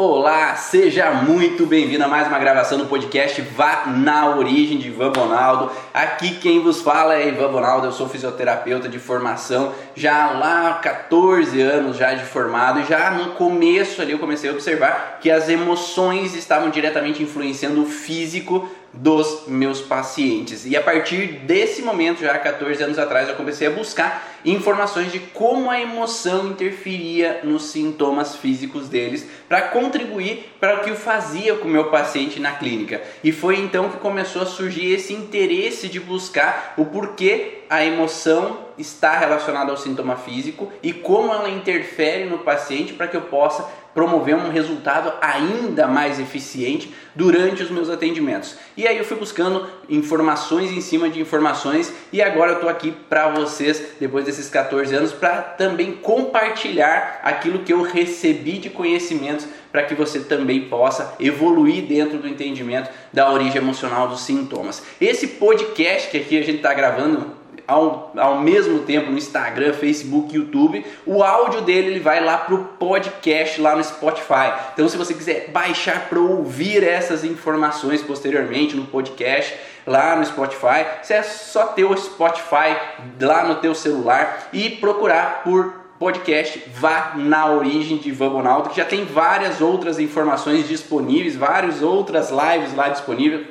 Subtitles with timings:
[0.00, 5.10] Olá, seja muito bem-vindo a mais uma gravação do podcast Vá na Origem de Ivan
[5.10, 5.72] Bonaldo.
[5.92, 11.60] Aqui quem vos fala é Ivan Bonaldo, eu sou fisioterapeuta de formação, já lá 14
[11.60, 15.48] anos já de formado e já no começo ali eu comecei a observar que as
[15.48, 20.64] emoções estavam diretamente influenciando o físico dos meus pacientes.
[20.64, 25.18] E a partir desse momento, já 14 anos atrás, eu comecei a buscar informações de
[25.18, 31.54] como a emoção interferia nos sintomas físicos deles para contribuir para o que eu fazia
[31.56, 33.02] com o meu paciente na clínica.
[33.22, 38.68] E foi então que começou a surgir esse interesse de buscar o porquê a emoção
[38.78, 43.68] está relacionada ao sintoma físico e como ela interfere no paciente para que eu possa
[43.98, 48.56] promover um resultado ainda mais eficiente durante os meus atendimentos.
[48.76, 52.92] E aí eu fui buscando informações em cima de informações e agora eu estou aqui
[53.08, 59.48] para vocês, depois desses 14 anos, para também compartilhar aquilo que eu recebi de conhecimentos
[59.72, 64.80] para que você também possa evoluir dentro do entendimento da origem emocional dos sintomas.
[65.00, 67.37] Esse podcast que aqui a gente está gravando
[67.68, 70.84] ao, ao mesmo tempo no Instagram, Facebook, YouTube.
[71.04, 74.54] O áudio dele ele vai lá para o podcast lá no Spotify.
[74.72, 79.54] Então, se você quiser baixar para ouvir essas informações posteriormente no podcast
[79.86, 82.74] lá no Spotify, você é só ter o Spotify
[83.20, 88.84] lá no teu celular e procurar por podcast Vá na Origem de Bonaldo, que já
[88.84, 93.46] tem várias outras informações disponíveis, várias outras lives lá disponíveis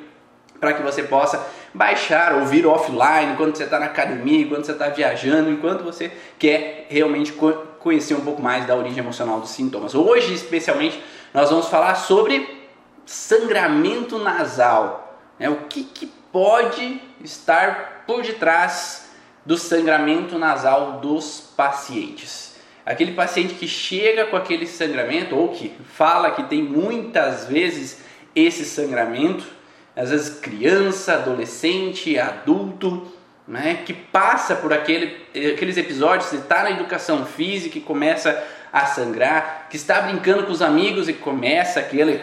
[0.59, 1.45] para que você possa
[1.77, 6.87] baixar, ouvir offline, enquanto você está na academia, enquanto você está viajando, enquanto você quer
[6.89, 7.31] realmente
[7.79, 9.93] conhecer um pouco mais da origem emocional dos sintomas.
[9.93, 11.01] Hoje, especialmente,
[11.33, 12.67] nós vamos falar sobre
[13.05, 15.21] sangramento nasal.
[15.39, 15.49] Né?
[15.49, 19.11] O que, que pode estar por detrás
[19.45, 22.57] do sangramento nasal dos pacientes?
[22.85, 28.01] Aquele paciente que chega com aquele sangramento ou que fala que tem muitas vezes
[28.33, 29.56] esse sangramento
[29.97, 33.11] às vezes criança, adolescente, adulto,
[33.47, 35.17] né, que passa por aquele,
[35.53, 40.61] aqueles episódios, está na educação física e começa a sangrar, que está brincando com os
[40.61, 42.21] amigos e começa aquele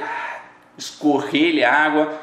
[0.78, 2.20] escorrer água,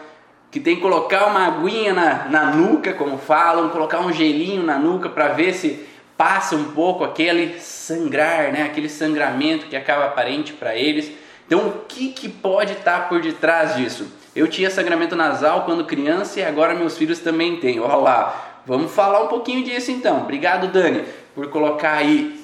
[0.49, 4.77] que tem que colocar uma aguinha na, na nuca, como falam, colocar um gelinho na
[4.77, 10.53] nuca para ver se passa um pouco aquele sangrar, né, aquele sangramento que acaba aparente
[10.53, 11.11] para eles.
[11.45, 14.20] Então, o que, que pode estar tá por detrás disso?
[14.35, 17.79] Eu tinha sangramento nasal quando criança e agora meus filhos também têm.
[17.79, 20.21] Olha lá, vamos falar um pouquinho disso então.
[20.21, 21.03] Obrigado, Dani,
[21.35, 22.39] por colocar aí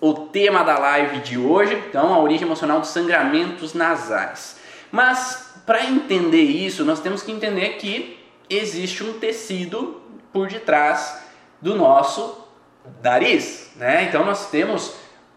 [0.00, 1.82] o tema da live de hoje.
[1.88, 4.56] Então, a origem emocional dos sangramentos nasais.
[4.90, 8.18] Mas, para entender isso, nós temos que entender que
[8.48, 10.00] existe um tecido
[10.32, 11.22] por detrás
[11.60, 12.46] do nosso
[13.02, 14.04] nariz, né?
[14.04, 14.94] Então, nós temos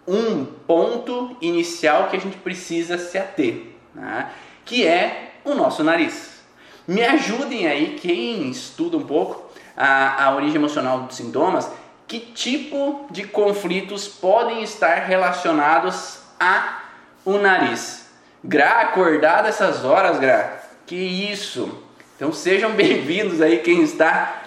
[0.08, 4.32] um ponto inicial que a gente precisa se ater, né?
[4.66, 6.40] que é o nosso nariz.
[6.88, 11.70] Me ajudem aí, quem estuda um pouco a, a origem emocional dos sintomas,
[12.08, 16.80] que tipo de conflitos podem estar relacionados a
[17.24, 18.08] o nariz.
[18.44, 20.64] Gra, acordar dessas horas, Gra?
[20.88, 21.84] Que isso!
[22.16, 24.42] Então sejam bem-vindos aí quem está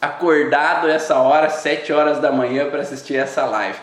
[0.00, 3.78] acordado essa hora, 7 horas da manhã para assistir essa live.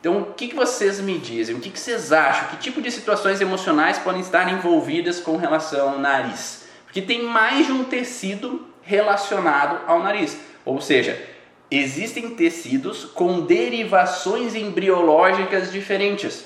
[0.00, 1.56] Então, o que, que vocês me dizem?
[1.56, 2.48] O que, que vocês acham?
[2.48, 6.66] Que tipo de situações emocionais podem estar envolvidas com relação ao nariz?
[6.84, 10.38] Porque tem mais de um tecido relacionado ao nariz.
[10.64, 11.20] Ou seja,
[11.70, 16.44] existem tecidos com derivações embriológicas diferentes.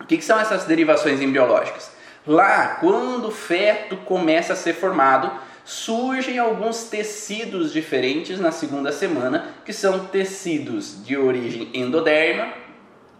[0.00, 1.90] O que, que são essas derivações embriológicas?
[2.24, 5.32] Lá, quando o feto começa a ser formado,
[5.64, 12.67] surgem alguns tecidos diferentes na segunda semana, que são tecidos de origem endoderma,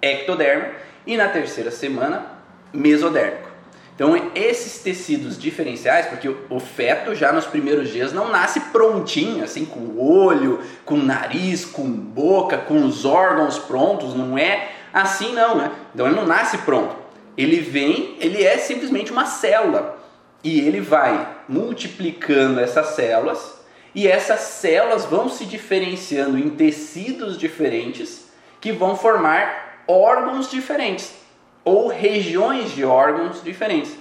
[0.00, 0.69] ectoderma
[1.06, 2.26] e na terceira semana
[2.72, 3.48] mesodérmico.
[3.94, 9.64] Então esses tecidos diferenciais, porque o feto já nos primeiros dias não nasce prontinho, assim
[9.64, 15.32] com o olho, com o nariz, com boca, com os órgãos prontos, não é assim
[15.32, 15.72] não, né?
[15.92, 16.94] Então ele não nasce pronto.
[17.37, 19.99] Ele vem, ele é simplesmente uma célula
[20.44, 23.58] e ele vai multiplicando essas células
[23.94, 28.28] e essas células vão se diferenciando em tecidos diferentes
[28.61, 31.14] que vão formar órgãos diferentes
[31.64, 33.96] ou regiões de órgãos diferentes.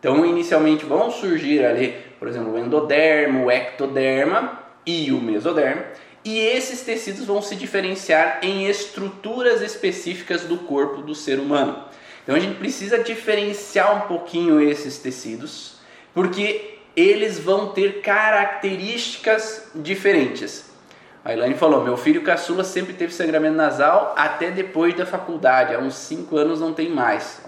[0.00, 5.84] Então, inicialmente vão surgir ali, por exemplo, o endodermo, o ectoderma e o mesoderma,
[6.24, 11.84] e esses tecidos vão se diferenciar em estruturas específicas do corpo do ser humano.
[12.22, 15.76] Então, a gente precisa diferenciar um pouquinho esses tecidos,
[16.12, 20.65] porque eles vão ter características diferentes.
[21.26, 25.78] A Elaine falou: meu filho caçula sempre teve sangramento nasal até depois da faculdade, há
[25.80, 27.42] uns 5 anos não tem mais.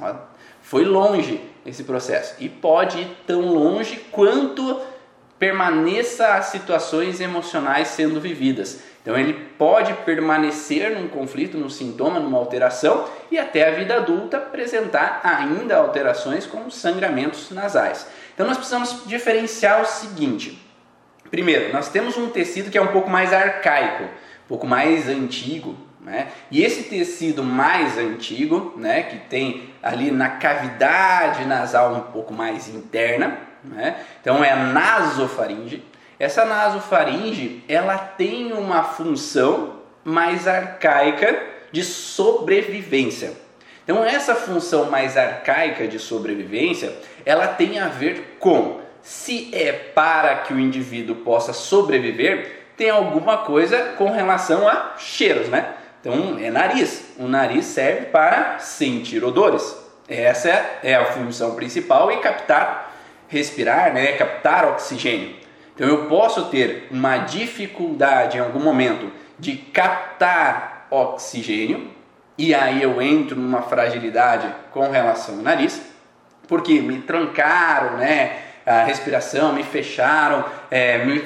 [0.60, 4.80] Foi longe esse processo e pode ir tão longe quanto
[5.38, 8.80] permaneça as situações emocionais sendo vividas.
[9.00, 14.38] Então ele pode permanecer num conflito, num sintoma, numa alteração e até a vida adulta
[14.38, 18.08] apresentar ainda alterações como sangramentos nasais.
[18.34, 20.67] Então nós precisamos diferenciar o seguinte:
[21.30, 25.76] primeiro, nós temos um tecido que é um pouco mais arcaico, um pouco mais antigo,
[26.00, 26.28] né?
[26.50, 32.68] E esse tecido mais antigo, né, que tem ali na cavidade nasal um pouco mais
[32.68, 33.96] interna, né?
[34.20, 35.84] Então é a nasofaringe.
[36.18, 41.40] Essa nasofaringe, ela tem uma função mais arcaica
[41.70, 43.32] de sobrevivência.
[43.84, 46.92] Então essa função mais arcaica de sobrevivência,
[47.24, 53.38] ela tem a ver com se é para que o indivíduo possa sobreviver, tem alguma
[53.38, 55.74] coisa com relação a cheiros, né?
[56.00, 57.14] Então é nariz.
[57.18, 59.76] O nariz serve para sentir odores.
[60.08, 60.48] Essa
[60.82, 62.88] é a função principal e captar
[63.28, 65.36] respirar, né, captar oxigênio.
[65.74, 71.90] Então eu posso ter uma dificuldade em algum momento de captar oxigênio
[72.36, 75.80] e aí eu entro numa fragilidade com relação ao nariz,
[76.48, 81.24] porque me trancaram, né, a respiração, me fecharam, é, me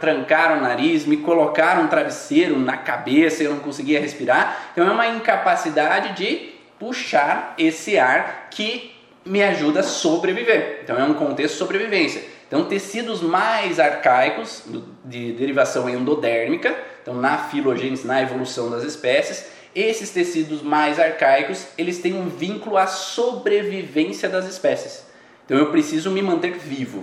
[0.00, 4.70] trancaram o nariz, me colocaram um travesseiro na cabeça, eu não conseguia respirar.
[4.72, 8.94] Então é uma incapacidade de puxar esse ar que
[9.24, 10.80] me ajuda a sobreviver.
[10.82, 12.24] Então é um contexto de sobrevivência.
[12.48, 14.64] Então tecidos mais arcaicos
[15.04, 21.98] de derivação endodérmica, então na filogênese, na evolução das espécies, esses tecidos mais arcaicos, eles
[21.98, 25.07] têm um vínculo à sobrevivência das espécies.
[25.48, 27.02] Então eu preciso me manter vivo.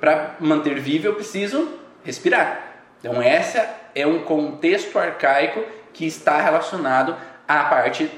[0.00, 1.68] Para manter vivo eu preciso
[2.02, 2.72] respirar.
[2.98, 5.62] Então essa é um contexto arcaico
[5.92, 7.14] que está relacionado
[7.46, 8.10] à parte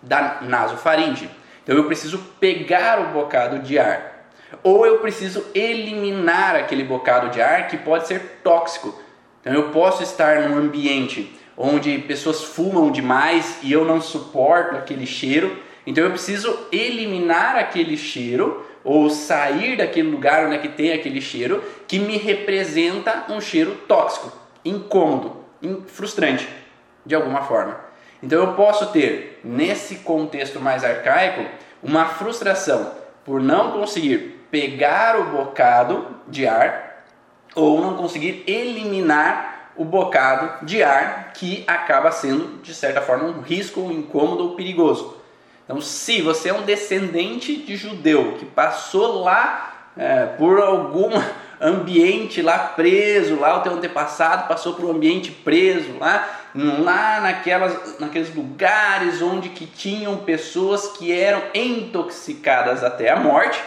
[0.00, 1.28] da nasofaringe.
[1.62, 4.30] Então eu preciso pegar o bocado de ar.
[4.62, 8.98] Ou eu preciso eliminar aquele bocado de ar que pode ser tóxico.
[9.42, 15.04] Então eu posso estar num ambiente onde pessoas fumam demais e eu não suporto aquele
[15.04, 15.54] cheiro.
[15.86, 21.20] Então eu preciso eliminar aquele cheiro ou sair daquele lugar onde é que tem aquele
[21.20, 24.32] cheiro que me representa um cheiro tóxico,
[24.64, 25.36] incômodo,
[25.86, 26.48] frustrante
[27.04, 27.78] de alguma forma.
[28.22, 31.44] Então eu posso ter, nesse contexto mais arcaico,
[31.82, 32.92] uma frustração
[33.24, 37.04] por não conseguir pegar o bocado de ar
[37.54, 43.40] ou não conseguir eliminar o bocado de ar que acaba sendo, de certa forma, um
[43.40, 45.16] risco, um incômodo ou perigoso.
[45.64, 51.10] Então, se você é um descendente de judeu que passou lá é, por algum
[51.60, 57.98] ambiente lá preso, lá o teu antepassado passou por um ambiente preso lá, lá naquelas,
[58.00, 63.62] naqueles lugares onde que tinham pessoas que eram intoxicadas até a morte,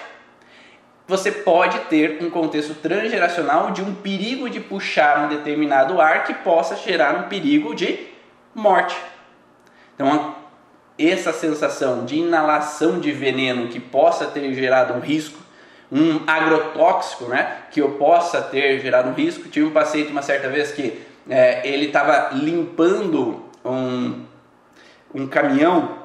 [1.08, 6.34] você pode ter um contexto transgeracional de um perigo de puxar um determinado ar que
[6.34, 8.08] possa gerar um perigo de
[8.54, 8.96] morte.
[9.94, 10.36] Então,
[10.98, 15.40] essa sensação de inalação de veneno que possa ter gerado um risco,
[15.92, 19.50] um agrotóxico, né, que eu possa ter gerado um risco.
[19.50, 24.24] Tive um paciente uma certa vez que é, ele estava limpando um,
[25.14, 26.04] um caminhão,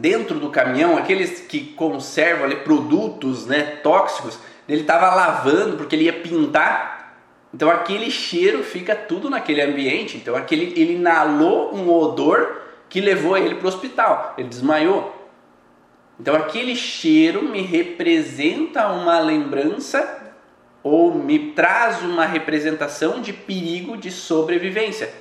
[0.00, 4.38] dentro do caminhão, aqueles que conservam ali, produtos né, tóxicos,
[4.68, 7.16] ele estava lavando porque ele ia pintar.
[7.54, 10.16] Então aquele cheiro fica tudo naquele ambiente.
[10.16, 12.57] Então aquele, ele inalou um odor
[12.88, 14.34] que levou ele para o hospital.
[14.38, 15.14] Ele desmaiou.
[16.20, 20.32] Então aquele cheiro me representa uma lembrança
[20.82, 25.12] ou me traz uma representação de perigo de sobrevivência.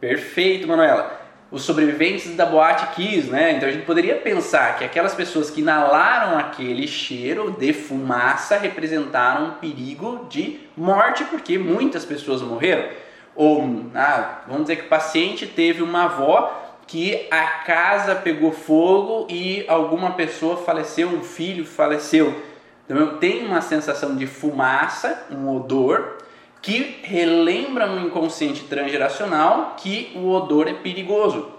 [0.00, 1.20] Perfeito, Manuela.
[1.50, 3.52] Os sobreviventes da boate Kiss, né?
[3.52, 9.46] Então a gente poderia pensar que aquelas pessoas que inalaram aquele cheiro de fumaça representaram
[9.46, 12.88] um perigo de morte, porque muitas pessoas morreram.
[13.36, 19.26] Ou, ah, vamos dizer que o paciente teve uma avó que a casa pegou fogo
[19.30, 22.42] e alguma pessoa faleceu, um filho faleceu.
[22.84, 26.18] Então eu tenho uma sensação de fumaça, um odor,
[26.60, 31.50] que relembra no inconsciente transgeracional que o odor é perigoso.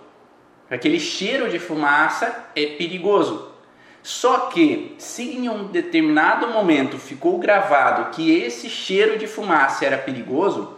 [0.70, 3.52] Aquele cheiro de fumaça é perigoso.
[4.02, 9.98] Só que, se em um determinado momento ficou gravado que esse cheiro de fumaça era
[9.98, 10.78] perigoso,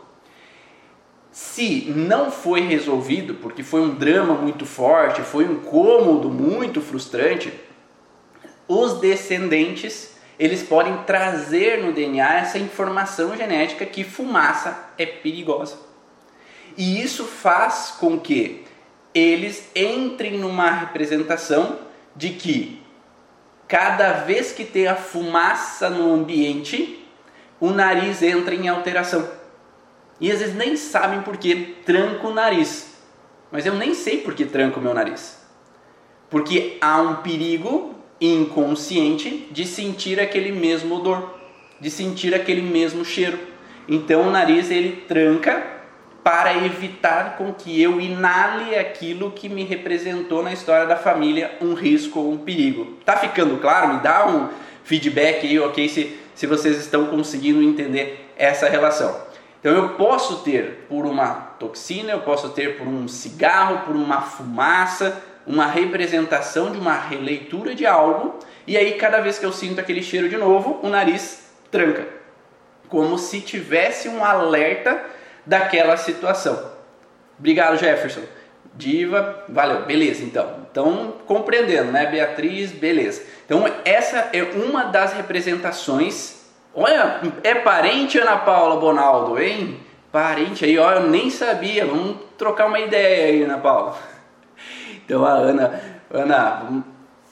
[1.38, 7.54] se não foi resolvido, porque foi um drama muito forte, foi um cômodo muito frustrante,
[8.68, 15.78] os descendentes eles podem trazer no DNA essa informação genética que fumaça é perigosa.
[16.76, 18.66] E isso faz com que
[19.14, 21.78] eles entrem numa representação
[22.16, 22.82] de que
[23.68, 27.08] cada vez que tem a fumaça no ambiente,
[27.60, 29.37] o nariz entra em alteração.
[30.20, 32.96] E às vezes nem sabem por que tranco o nariz.
[33.52, 35.38] Mas eu nem sei por que tranco o meu nariz.
[36.30, 41.36] Porque há um perigo inconsciente de sentir aquele mesmo odor,
[41.80, 43.40] de sentir aquele mesmo cheiro.
[43.88, 45.78] Então o nariz ele tranca
[46.24, 51.74] para evitar com que eu inale aquilo que me representou na história da família um
[51.74, 52.98] risco ou um perigo.
[53.06, 53.94] Tá ficando claro?
[53.94, 54.50] Me dá um
[54.84, 55.88] feedback aí, ok?
[55.88, 59.27] Se, se vocês estão conseguindo entender essa relação.
[59.60, 64.22] Então eu posso ter por uma toxina, eu posso ter por um cigarro, por uma
[64.22, 68.38] fumaça, uma representação de uma releitura de algo,
[68.68, 72.08] e aí cada vez que eu sinto aquele cheiro de novo, o nariz tranca,
[72.90, 75.02] como se tivesse um alerta
[75.46, 76.72] daquela situação.
[77.40, 78.22] Obrigado, Jefferson.
[78.76, 80.68] Diva, valeu, beleza então.
[80.70, 83.24] Então, compreendendo, né, Beatriz, beleza.
[83.46, 86.37] Então, essa é uma das representações
[86.80, 89.80] Olha, é parente Ana Paula Bonaldo, hein?
[90.12, 91.88] Parente aí, ó, eu nem sabia.
[91.88, 93.98] Vamos trocar uma ideia aí, Ana Paula.
[95.04, 95.82] Então a Ana,
[96.12, 96.84] Ana,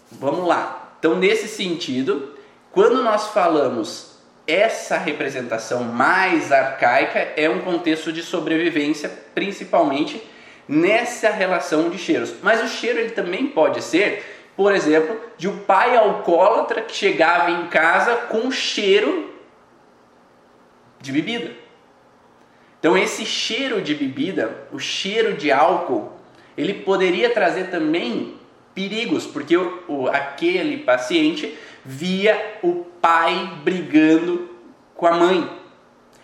[0.10, 0.96] vamos lá.
[0.98, 2.34] Então nesse sentido,
[2.72, 10.24] quando nós falamos essa representação mais arcaica é um contexto de sobrevivência, principalmente
[10.68, 12.34] nessa relação de cheiros.
[12.42, 14.24] Mas o cheiro ele também pode ser,
[14.56, 19.35] por exemplo, de um pai alcoólatra que chegava em casa com cheiro
[21.06, 21.52] de bebida.
[22.80, 26.12] Então esse cheiro de bebida, o cheiro de álcool,
[26.58, 28.36] ele poderia trazer também
[28.74, 34.50] perigos, porque o, o, aquele paciente via o pai brigando
[34.96, 35.50] com a mãe.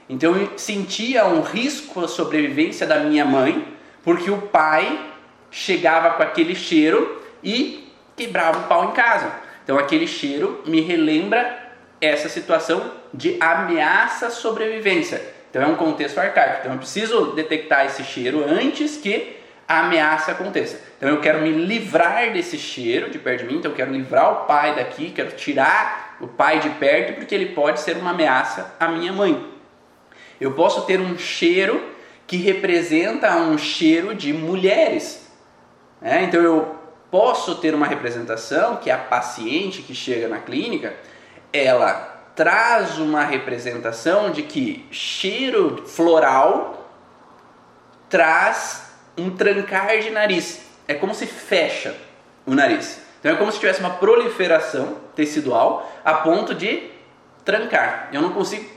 [0.10, 3.66] Então eu sentia um risco à sobrevivência da minha mãe,
[4.04, 5.10] porque o pai
[5.50, 9.32] chegava com aquele cheiro e quebrava o pau em casa.
[9.64, 11.61] Então aquele cheiro me relembra
[12.02, 15.22] essa situação de ameaça à sobrevivência.
[15.50, 16.62] Então é um contexto arcaico.
[16.62, 20.82] Então eu preciso detectar esse cheiro antes que a ameaça aconteça.
[20.98, 24.32] Então eu quero me livrar desse cheiro de perto de mim, então eu quero livrar
[24.32, 28.76] o pai daqui, quero tirar o pai de perto porque ele pode ser uma ameaça
[28.80, 29.50] à minha mãe.
[30.40, 31.82] Eu posso ter um cheiro
[32.26, 35.30] que representa um cheiro de mulheres.
[36.02, 36.24] Né?
[36.24, 36.76] Então eu
[37.12, 40.96] posso ter uma representação que a paciente que chega na clínica
[41.54, 46.90] ela traz uma representação de que cheiro floral
[48.10, 50.66] traz um trancar de nariz.
[50.88, 51.96] É como se fecha
[52.46, 53.02] o nariz.
[53.20, 56.90] Então é como se tivesse uma proliferação tecidual a ponto de
[57.46, 58.10] trancar.
[58.12, 58.70] Eu não consigo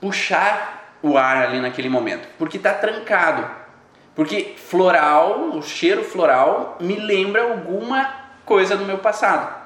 [0.00, 3.48] puxar o ar ali naquele momento, porque está trancado.
[4.14, 9.63] Porque floral, o cheiro floral me lembra alguma coisa do meu passado.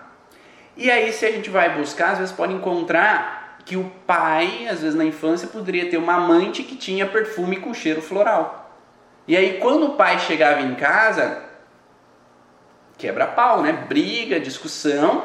[0.78, 4.80] E aí, se a gente vai buscar, às vezes pode encontrar que o pai, às
[4.80, 8.70] vezes na infância, poderia ter uma amante que tinha perfume com cheiro floral.
[9.26, 11.42] E aí, quando o pai chegava em casa,
[12.96, 13.72] quebra-pau, né?
[13.72, 15.24] Briga, discussão,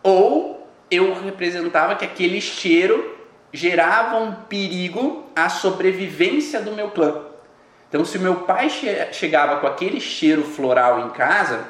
[0.00, 3.18] ou eu representava que aquele cheiro
[3.52, 7.24] gerava um perigo à sobrevivência do meu clã.
[7.88, 11.66] Então, se o meu pai che chegava com aquele cheiro floral em casa,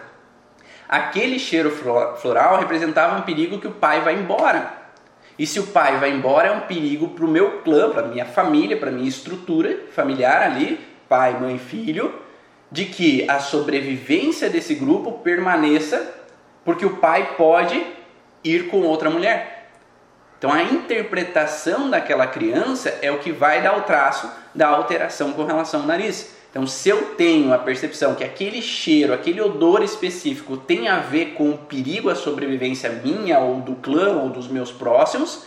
[0.88, 4.73] aquele cheiro floral representava um perigo que o pai vai embora.
[5.38, 8.25] E se o pai vai embora, é um perigo para o meu clã, para minha
[8.25, 12.12] família, para minha estrutura familiar ali, pai, mãe, filho,
[12.73, 16.12] de que a sobrevivência desse grupo permaneça,
[16.64, 17.80] porque o pai pode
[18.42, 19.71] ir com outra mulher.
[20.38, 25.45] Então a interpretação daquela criança é o que vai dar o traço da alteração com
[25.45, 26.37] relação ao nariz.
[26.50, 31.35] Então, se eu tenho a percepção que aquele cheiro, aquele odor específico tem a ver
[31.35, 35.45] com o perigo à sobrevivência minha ou do clã ou dos meus próximos,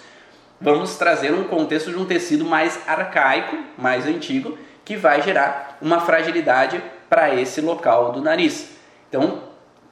[0.59, 5.99] vamos trazer um contexto de um tecido mais arcaico, mais antigo, que vai gerar uma
[6.01, 8.69] fragilidade para esse local do nariz.
[9.09, 9.41] Então,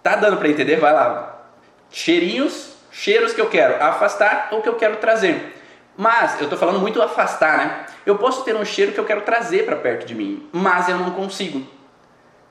[0.03, 0.77] tá dando para entender?
[0.77, 1.47] Vai lá.
[1.89, 5.58] Cheirinhos, cheiros que eu quero afastar ou que eu quero trazer.
[6.01, 7.85] Mas eu estou falando muito afastar, né?
[8.05, 10.97] Eu posso ter um cheiro que eu quero trazer para perto de mim, mas eu
[10.97, 11.61] não consigo.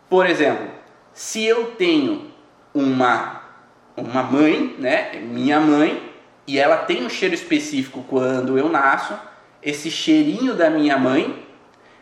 [0.06, 0.68] Por exemplo,
[1.14, 2.30] se eu tenho
[2.74, 3.40] uma
[3.96, 6.12] uma mãe, né, minha mãe,
[6.46, 9.18] e ela tem um cheiro específico quando eu nasço,
[9.62, 11.42] esse cheirinho da minha mãe,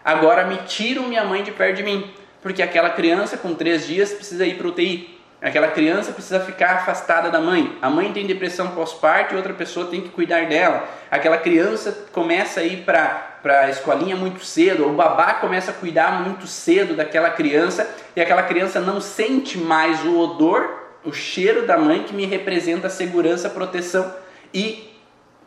[0.05, 2.13] agora me tiram minha mãe de perto de mim,
[2.43, 5.16] porque aquela criança com três dias precisa ir para UTI.
[5.47, 7.79] Aquela criança precisa ficar afastada da mãe.
[7.81, 10.89] A mãe tem depressão pós-parto e outra pessoa tem que cuidar dela.
[11.09, 16.21] Aquela criança começa a ir para a escolinha muito cedo, o babá começa a cuidar
[16.25, 20.69] muito cedo daquela criança e aquela criança não sente mais o odor
[21.05, 24.13] o cheiro da mãe que me representa segurança, proteção
[24.53, 24.93] e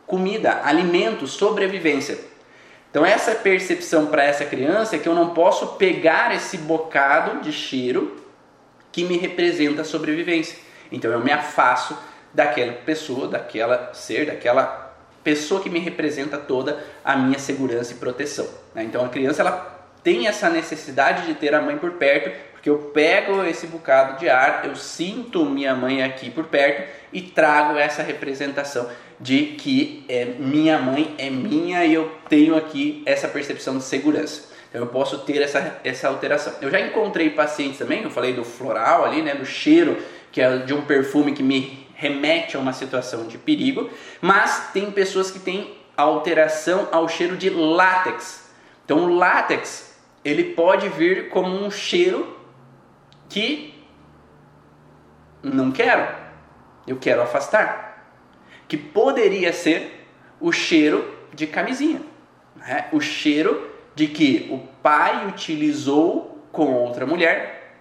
[0.06, 2.18] comida, alimento, sobrevivência.
[2.90, 7.52] Então essa percepção para essa criança é que eu não posso pegar esse bocado de
[7.52, 8.16] cheiro
[8.92, 10.58] que me representa a sobrevivência.
[10.90, 11.96] Então eu me afasto
[12.32, 18.48] daquela pessoa, daquela ser, daquela pessoa que me representa toda a minha segurança e proteção.
[18.74, 18.84] Né?
[18.84, 22.78] Então a criança ela tem essa necessidade de ter a mãe por perto, porque eu
[22.94, 28.02] pego esse bocado de ar, eu sinto minha mãe aqui por perto e trago essa
[28.02, 33.84] representação de que é, minha mãe é minha e eu tenho aqui essa percepção de
[33.84, 34.49] segurança.
[34.70, 36.54] Então eu posso ter essa, essa alteração.
[36.62, 39.98] Eu já encontrei pacientes também, eu falei do floral ali, né, do cheiro,
[40.30, 44.90] que é de um perfume que me remete a uma situação de perigo, mas tem
[44.90, 48.48] pessoas que têm alteração ao cheiro de látex.
[48.84, 52.38] Então o látex, ele pode vir como um cheiro
[53.28, 53.74] que
[55.42, 56.14] não quero,
[56.86, 57.90] eu quero afastar
[58.68, 60.06] que poderia ser
[60.40, 62.00] o cheiro de camisinha.
[62.54, 62.86] Né?
[62.92, 63.69] O cheiro
[64.00, 67.74] de que o pai utilizou com outra mulher,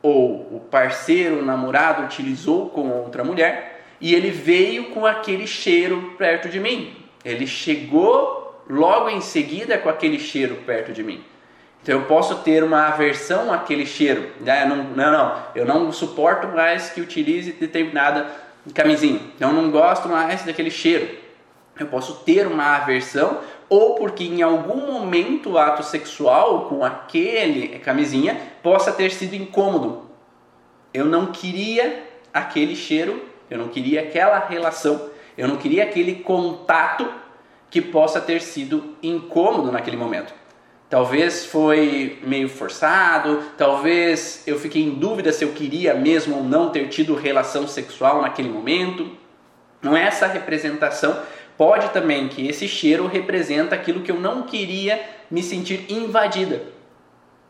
[0.00, 6.14] ou o parceiro, o namorado utilizou com outra mulher, e ele veio com aquele cheiro
[6.16, 6.96] perto de mim.
[7.22, 11.22] Ele chegou logo em seguida com aquele cheiro perto de mim.
[11.82, 14.26] Então eu posso ter uma aversão àquele cheiro.
[14.40, 14.64] Né?
[14.64, 18.26] Não, não, não, eu não suporto mais que utilize determinada
[18.74, 19.20] camisinha.
[19.38, 21.27] Eu não gosto mais daquele cheiro.
[21.78, 27.78] Eu posso ter uma aversão ou porque em algum momento o ato sexual com aquele
[27.78, 30.02] camisinha possa ter sido incômodo.
[30.92, 37.08] Eu não queria aquele cheiro, eu não queria aquela relação, eu não queria aquele contato
[37.70, 40.32] que possa ter sido incômodo naquele momento.
[40.88, 46.70] Talvez foi meio forçado, talvez eu fiquei em dúvida se eu queria mesmo ou não
[46.70, 49.10] ter tido relação sexual naquele momento.
[49.82, 51.20] Não é essa representação.
[51.58, 56.62] Pode também que esse cheiro representa aquilo que eu não queria me sentir invadida.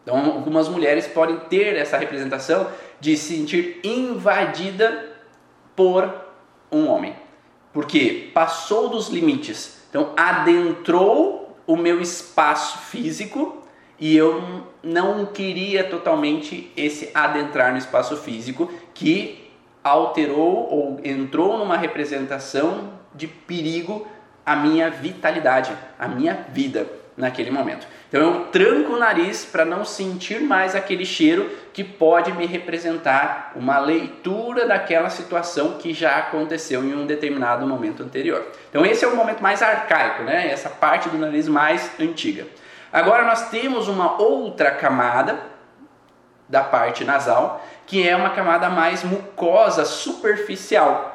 [0.03, 2.69] Então, algumas mulheres podem ter essa representação
[2.99, 5.15] de se sentir invadida
[5.77, 6.11] por
[6.73, 7.15] um homem,
[7.71, 9.83] porque passou dos limites.
[9.91, 13.63] Então, adentrou o meu espaço físico
[13.99, 19.51] e eu não queria totalmente esse adentrar no espaço físico que
[19.85, 24.07] alterou ou entrou numa representação de perigo
[24.45, 27.87] a minha vitalidade, a minha vida naquele momento.
[28.09, 33.53] Então eu tranco o nariz para não sentir mais aquele cheiro que pode me representar
[33.55, 38.47] uma leitura daquela situação que já aconteceu em um determinado momento anterior.
[38.71, 40.51] Então esse é o momento mais arcaico, né?
[40.51, 42.47] Essa parte do nariz mais antiga.
[42.91, 45.39] Agora nós temos uma outra camada
[46.49, 51.08] da parte nasal, que é uma camada mais mucosa, superficial,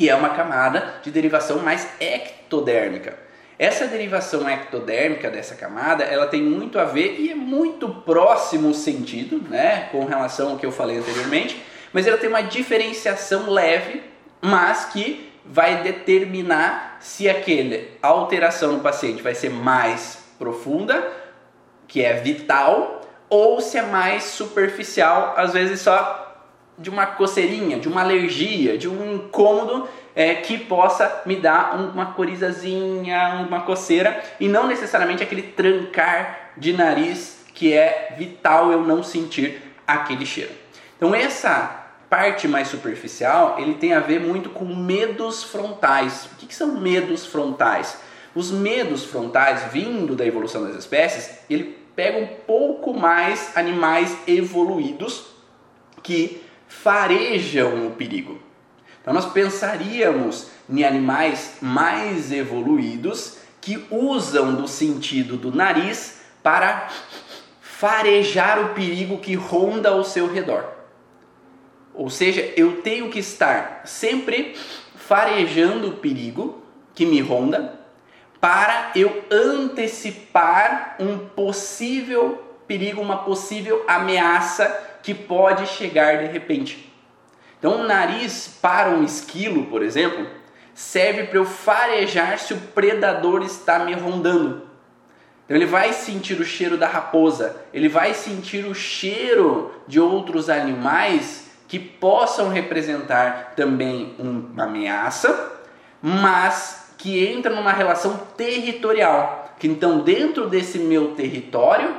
[0.00, 3.18] que é uma camada de derivação mais ectodérmica.
[3.58, 8.74] Essa derivação ectodérmica dessa camada, ela tem muito a ver e é muito próximo o
[8.74, 14.02] sentido, né, com relação ao que eu falei anteriormente, mas ela tem uma diferenciação leve,
[14.40, 21.06] mas que vai determinar se aquela alteração no paciente vai ser mais profunda,
[21.86, 26.29] que é vital, ou se é mais superficial, às vezes só
[26.80, 32.12] de uma coceirinha, de uma alergia, de um incômodo é, que possa me dar uma
[32.12, 39.02] corizazinha, uma coceira e não necessariamente aquele trancar de nariz que é vital eu não
[39.02, 40.52] sentir aquele cheiro.
[40.96, 41.76] Então essa
[42.08, 46.30] parte mais superficial ele tem a ver muito com medos frontais.
[46.32, 48.00] O que, que são medos frontais?
[48.34, 55.26] Os medos frontais vindo da evolução das espécies, ele pega um pouco mais animais evoluídos
[56.02, 58.40] que farejam o perigo.
[59.02, 66.88] Então nós pensaríamos em animais mais evoluídos que usam do sentido do nariz para
[67.60, 70.64] farejar o perigo que ronda ao seu redor.
[71.92, 74.56] Ou seja, eu tenho que estar sempre
[74.94, 76.62] farejando o perigo
[76.94, 77.80] que me ronda
[78.40, 86.92] para eu antecipar um possível perigo, uma possível ameaça que pode chegar de repente.
[87.58, 90.26] Então, o nariz para um esquilo, por exemplo,
[90.74, 94.68] serve para eu farejar se o predador está me rondando.
[95.44, 100.48] Então, ele vai sentir o cheiro da raposa, ele vai sentir o cheiro de outros
[100.48, 105.52] animais que possam representar também uma ameaça,
[106.02, 109.54] mas que entra numa relação territorial.
[109.58, 111.94] Que então, dentro desse meu território,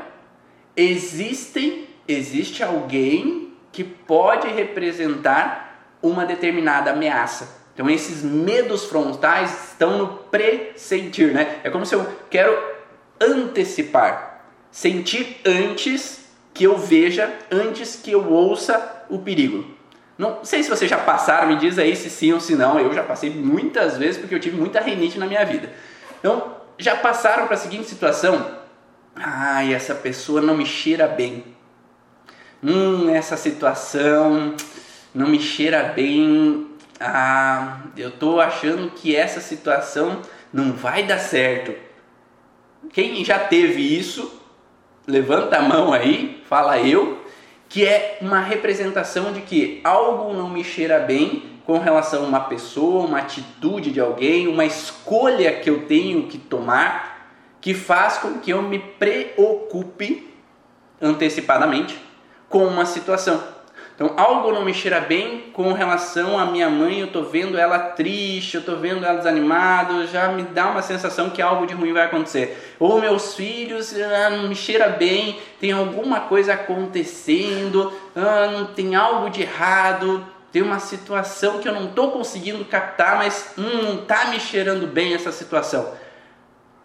[0.76, 7.62] existem, existe alguém que pode representar uma determinada ameaça.
[7.74, 11.60] Então esses medos frontais estão no pressentir, né?
[11.64, 12.58] É como se eu quero
[13.20, 19.66] antecipar, sentir antes que eu veja, antes que eu ouça o perigo.
[20.18, 22.80] Não sei se vocês já passaram, me diz aí se sim ou se não.
[22.80, 25.72] Eu já passei muitas vezes porque eu tive muita rinite na minha vida.
[26.20, 28.60] Então, já passaram para a seguinte situação?
[29.16, 31.44] Ai, essa pessoa não me cheira bem.
[32.64, 34.56] Hum, essa situação
[35.16, 36.68] não me cheira bem.
[37.00, 40.22] Ah, eu tô achando que essa situação
[40.54, 41.74] não vai dar certo.
[42.94, 44.40] Quem já teve isso,
[45.08, 47.26] levanta a mão aí, fala eu,
[47.68, 52.40] que é uma representação de que algo não me cheira bem com relação a uma
[52.42, 58.40] pessoa, uma atitude de alguém, uma escolha que eu tenho que tomar, que faz com
[58.40, 60.32] que eu me preocupe
[61.02, 62.11] antecipadamente
[62.52, 63.42] com uma situação.
[63.96, 67.78] Então, algo não me cheira bem com relação à minha mãe, eu estou vendo ela
[67.78, 71.94] triste, eu estou vendo ela desanimada, já me dá uma sensação que algo de ruim
[71.94, 72.76] vai acontecer.
[72.80, 79.30] Ou meus filhos, ah, não me cheira bem, tem alguma coisa acontecendo, ah, tem algo
[79.30, 84.26] de errado, tem uma situação que eu não estou conseguindo captar, mas hum, não está
[84.26, 85.94] me cheirando bem essa situação.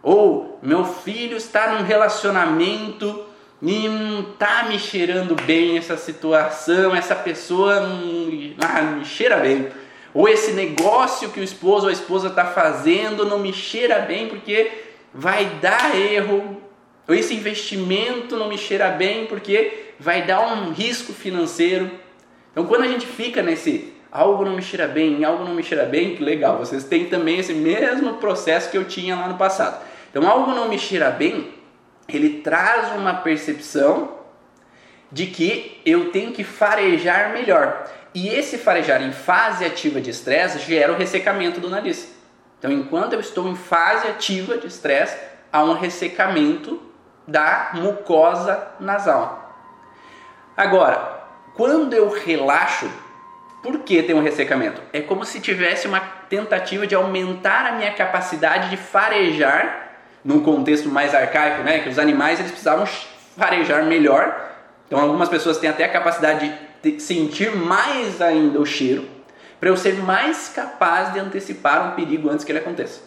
[0.03, 3.25] Ou meu filho está num relacionamento
[3.61, 9.67] não tá me cheirando bem essa situação, essa pessoa hum, ah, me cheira bem.
[10.13, 14.27] Ou esse negócio que o esposo ou a esposa está fazendo não me cheira bem
[14.27, 14.71] porque
[15.13, 16.61] vai dar erro.
[17.07, 21.89] Ou esse investimento não me cheira bem porque vai dar um risco financeiro.
[22.51, 25.85] Então quando a gente fica nesse algo não me cheira bem, algo não me cheira
[25.85, 29.83] bem, que legal, vocês têm também esse mesmo processo que eu tinha lá no passado.
[30.09, 31.56] Então algo não me cheira bem
[32.07, 34.17] ele traz uma percepção
[35.11, 37.85] de que eu tenho que farejar melhor.
[38.13, 42.15] E esse farejar em fase ativa de estresse gera o ressecamento do nariz.
[42.57, 45.17] Então, enquanto eu estou em fase ativa de estresse,
[45.51, 46.81] há um ressecamento
[47.27, 49.55] da mucosa nasal.
[50.55, 51.21] Agora,
[51.53, 52.89] quando eu relaxo,
[53.61, 54.81] por que tem um ressecamento?
[54.91, 59.86] É como se tivesse uma tentativa de aumentar a minha capacidade de farejar
[60.27, 62.85] num contexto mais arcaico, né, que os animais eles precisavam
[63.37, 64.51] farejar melhor.
[64.85, 69.07] Então algumas pessoas têm até a capacidade de sentir mais ainda o cheiro,
[69.57, 72.99] para eu ser mais capaz de antecipar um perigo antes que ele aconteça.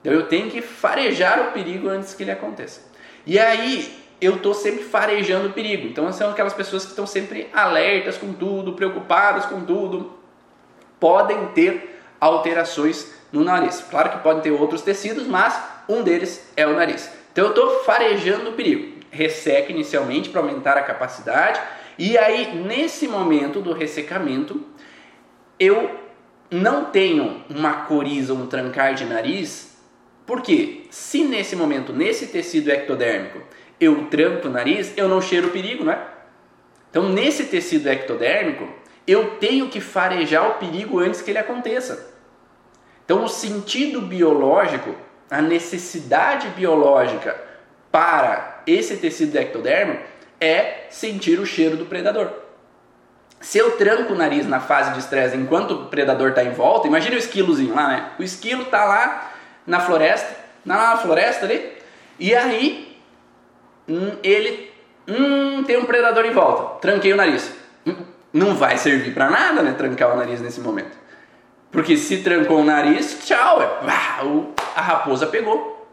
[0.00, 2.80] Então eu tenho que farejar o perigo antes que ele aconteça.
[3.26, 5.88] E aí eu estou sempre farejando o perigo.
[5.88, 10.16] Então são aquelas pessoas que estão sempre alertas com tudo, preocupadas com tudo,
[11.00, 13.84] podem ter alterações no nariz.
[13.90, 17.10] Claro que podem ter outros tecidos, mas um deles é o nariz.
[17.32, 19.00] Então eu estou farejando o perigo.
[19.10, 21.60] Resseca inicialmente para aumentar a capacidade,
[21.98, 24.64] e aí nesse momento do ressecamento
[25.58, 25.98] eu
[26.50, 29.76] não tenho uma coriza, um trancar de nariz,
[30.24, 33.40] porque se nesse momento, nesse tecido ectodérmico,
[33.80, 36.00] eu tranco o nariz, eu não cheiro o perigo, né?
[36.88, 38.68] Então nesse tecido ectodérmico,
[39.06, 42.14] eu tenho que farejar o perigo antes que ele aconteça.
[43.04, 44.94] Então o sentido biológico
[45.30, 47.36] a necessidade biológica
[47.92, 50.02] para esse tecido ectodérmico
[50.40, 52.30] é sentir o cheiro do predador.
[53.40, 56.88] Se eu tranco o nariz na fase de estresse enquanto o predador está em volta,
[56.88, 58.10] imagine o esquilozinho lá, né?
[58.18, 59.32] O esquilo está lá
[59.66, 61.72] na floresta, na floresta ali,
[62.18, 62.98] e aí
[63.88, 64.70] hum, ele
[65.08, 66.80] hum, tem um predador em volta.
[66.80, 67.50] Tranquei o nariz.
[67.86, 67.96] Hum,
[68.32, 69.72] não vai servir para nada, né?
[69.72, 70.99] Trancar o nariz nesse momento.
[71.70, 73.68] Porque se trancou o nariz, tchau, é,
[74.74, 75.86] a raposa pegou.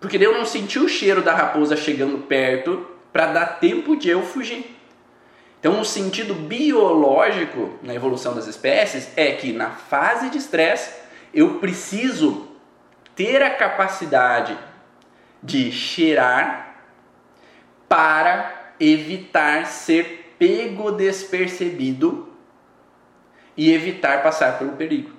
[0.00, 4.22] Porque eu não senti o cheiro da raposa chegando perto para dar tempo de eu
[4.22, 4.76] fugir.
[5.60, 10.92] Então, o sentido biológico na evolução das espécies é que na fase de estresse
[11.32, 12.48] eu preciso
[13.14, 14.58] ter a capacidade
[15.42, 16.76] de cheirar
[17.88, 22.31] para evitar ser pego despercebido
[23.56, 25.10] e evitar passar pelo perigo.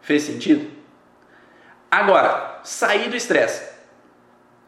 [0.00, 0.70] Fez sentido?
[1.90, 3.72] Agora, sair do estresse.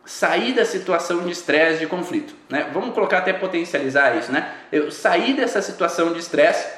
[0.05, 2.35] Sair da situação de estresse, de conflito.
[2.49, 2.71] Né?
[2.73, 4.31] Vamos colocar até potencializar isso.
[4.31, 4.55] Né?
[4.71, 6.69] Eu saí dessa situação de estresse,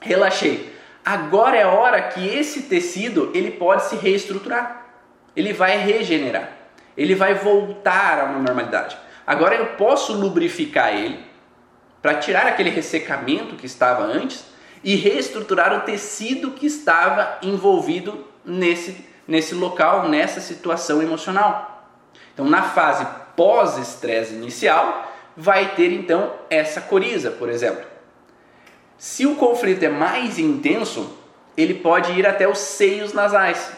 [0.00, 0.72] relaxei.
[1.04, 4.86] Agora é hora que esse tecido ele pode se reestruturar.
[5.34, 6.50] Ele vai regenerar.
[6.96, 8.96] Ele vai voltar a uma normalidade.
[9.26, 11.24] Agora eu posso lubrificar ele
[12.00, 14.44] para tirar aquele ressecamento que estava antes
[14.82, 21.88] e reestruturar o tecido que estava envolvido nesse, nesse local, nessa situação emocional.
[22.32, 27.84] Então, na fase pós-estresse inicial, vai ter então essa coriza, por exemplo.
[28.96, 31.18] Se o conflito é mais intenso,
[31.56, 33.72] ele pode ir até os seios nasais,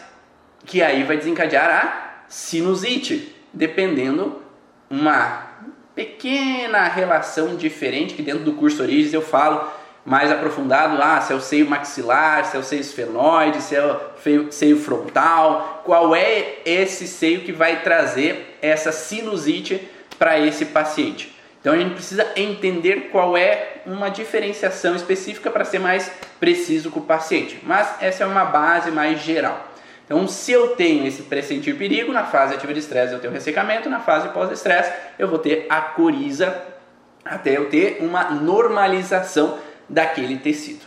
[0.65, 4.41] que aí vai desencadear a sinusite, dependendo
[4.89, 5.47] uma
[5.95, 9.71] pequena relação diferente que dentro do curso Origens eu falo
[10.05, 13.85] mais aprofundado, ah, se é o seio maxilar, se é o seio esfenoide, se é
[13.85, 19.87] o seio frontal, qual é esse seio que vai trazer essa sinusite
[20.19, 21.33] para esse paciente.
[21.61, 26.99] Então a gente precisa entender qual é uma diferenciação específica para ser mais preciso com
[26.99, 27.57] o paciente.
[27.63, 29.69] Mas essa é uma base mais geral.
[30.05, 33.89] Então, se eu tenho esse pressentir perigo, na fase ativa de estresse eu tenho ressecamento,
[33.89, 36.53] na fase pós-estresse eu vou ter a coriza
[37.23, 40.85] até eu ter uma normalização daquele tecido.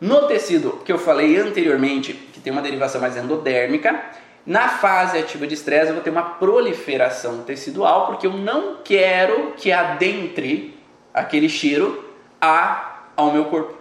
[0.00, 4.00] No tecido que eu falei anteriormente, que tem uma derivação mais endodérmica,
[4.46, 9.52] na fase ativa de estresse eu vou ter uma proliferação tecidual, porque eu não quero
[9.56, 10.78] que adentre
[11.12, 13.76] aquele cheiro a, ao meu corpo.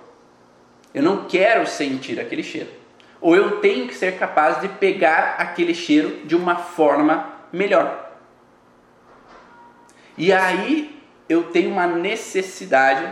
[0.93, 2.69] Eu não quero sentir aquele cheiro.
[3.21, 8.08] Ou eu tenho que ser capaz de pegar aquele cheiro de uma forma melhor.
[10.17, 10.99] E aí
[11.30, 13.10] eu tenho uma necessidade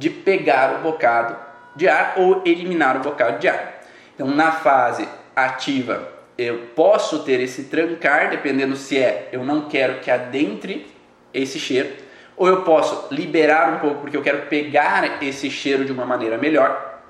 [0.00, 1.36] de pegar o bocado
[1.76, 3.82] de ar ou eliminar o bocado de ar.
[4.14, 10.00] Então, na fase ativa, eu posso ter esse trancar, dependendo se é eu não quero
[10.00, 10.86] que adentre
[11.34, 11.90] esse cheiro,
[12.34, 16.38] ou eu posso liberar um pouco porque eu quero pegar esse cheiro de uma maneira
[16.38, 17.02] melhor.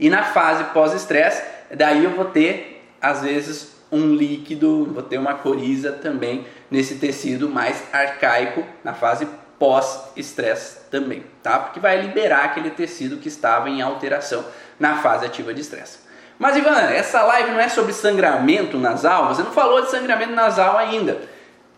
[0.00, 5.34] E na fase pós-estresse, daí eu vou ter às vezes um líquido, vou ter uma
[5.34, 11.58] coriza também nesse tecido mais arcaico na fase pós-estresse também, tá?
[11.58, 14.44] Porque vai liberar aquele tecido que estava em alteração
[14.78, 15.98] na fase ativa de estresse.
[16.38, 19.28] Mas Ivan, essa live não é sobre sangramento nasal?
[19.28, 21.22] Você não falou de sangramento nasal ainda.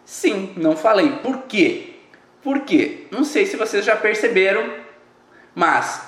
[0.05, 1.13] Sim, não falei.
[1.23, 1.95] Por quê?
[2.43, 4.73] Porque não sei se vocês já perceberam,
[5.55, 6.03] mas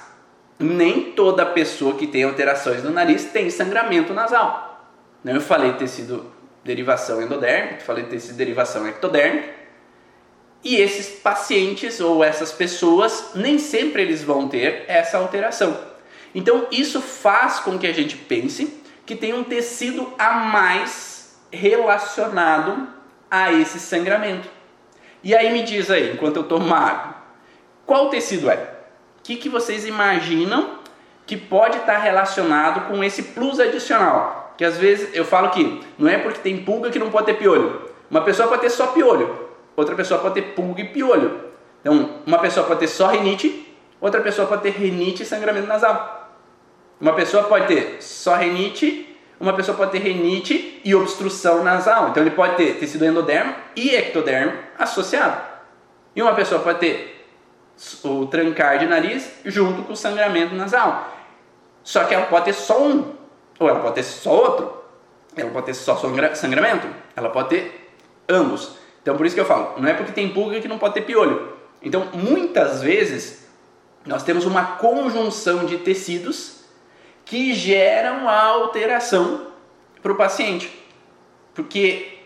[0.58, 4.88] nem toda pessoa que tem alterações no nariz tem sangramento nasal.
[5.24, 6.32] Eu falei tecido
[6.64, 9.59] derivação endodérmica, falei tecido derivação ectodérmica,
[10.62, 15.76] e esses pacientes ou essas pessoas nem sempre eles vão ter essa alteração.
[16.34, 22.88] Então isso faz com que a gente pense que tem um tecido a mais relacionado
[23.30, 24.48] a esse sangramento.
[25.22, 27.16] E aí me diz aí, enquanto eu tomo água,
[27.84, 28.56] qual tecido é?
[29.18, 30.78] O que, que vocês imaginam
[31.26, 34.54] que pode estar relacionado com esse plus adicional?
[34.56, 37.34] Que às vezes eu falo que não é porque tem pulga que não pode ter
[37.34, 37.90] piolho.
[38.10, 39.49] Uma pessoa pode ter só piolho,
[39.80, 41.50] outra pessoa pode ter pulga e piolho.
[41.80, 46.30] Então, uma pessoa pode ter só rinite, outra pessoa pode ter rinite e sangramento nasal.
[47.00, 52.10] Uma pessoa pode ter só rinite, uma pessoa pode ter rinite e obstrução nasal.
[52.10, 55.40] Então, ele pode ter tecido endodermo e ectodermo associado.
[56.14, 57.26] E uma pessoa pode ter
[58.04, 61.16] o trancar de nariz junto com o sangramento nasal.
[61.82, 63.14] Só que ela pode ter só um,
[63.58, 64.80] ou ela pode ter só outro.
[65.36, 67.90] Ela pode ter só sangramento, ela pode ter
[68.28, 68.79] ambos.
[69.02, 71.02] Então por isso que eu falo, não é porque tem pulga que não pode ter
[71.02, 71.54] piolho.
[71.82, 73.48] Então muitas vezes
[74.06, 76.64] nós temos uma conjunção de tecidos
[77.24, 79.48] que geram a alteração
[80.02, 80.70] para o paciente.
[81.54, 82.18] Porque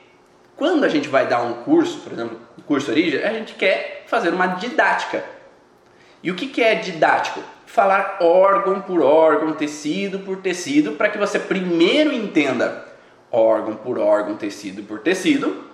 [0.57, 4.05] quando a gente vai dar um curso, por exemplo, um curso origem, a gente quer
[4.07, 5.25] fazer uma didática.
[6.23, 7.41] E o que, que é didático?
[7.67, 12.87] Falar órgão por órgão, tecido por tecido, para que você primeiro entenda
[13.31, 15.65] órgão por órgão, tecido por tecido,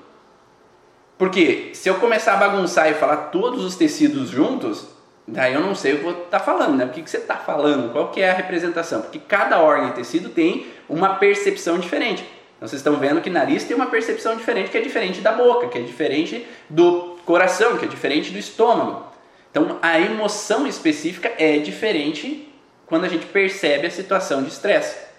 [1.20, 4.86] porque se eu começar a bagunçar e falar todos os tecidos juntos,
[5.28, 6.86] daí eu não sei o que vou estar tá falando, né?
[6.86, 7.92] O que, que você está falando?
[7.92, 9.02] Qual que é a representação?
[9.02, 12.22] Porque cada órgão e tecido tem uma percepção diferente.
[12.56, 15.68] Então vocês estão vendo que nariz tem uma percepção diferente, que é diferente da boca,
[15.68, 19.04] que é diferente do coração, que é diferente do estômago.
[19.50, 22.50] Então a emoção específica é diferente
[22.86, 25.09] quando a gente percebe a situação de estresse.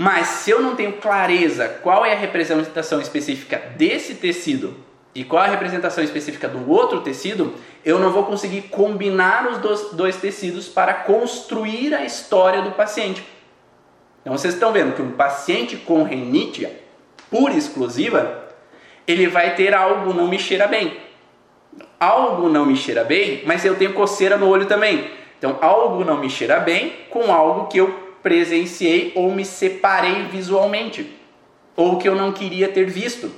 [0.00, 4.74] Mas se eu não tenho clareza qual é a representação específica desse tecido
[5.14, 7.52] e qual é a representação específica do outro tecido,
[7.84, 13.22] eu não vou conseguir combinar os dois, dois tecidos para construir a história do paciente.
[14.22, 16.66] Então vocês estão vendo que um paciente com renite
[17.30, 18.48] pura exclusiva,
[19.06, 20.96] ele vai ter algo não me cheira bem.
[22.00, 25.10] Algo não me cheira bem, mas eu tenho coceira no olho também.
[25.38, 31.18] Então algo não me cheira bem com algo que eu presenciei ou me separei visualmente,
[31.76, 33.30] ou que eu não queria ter visto.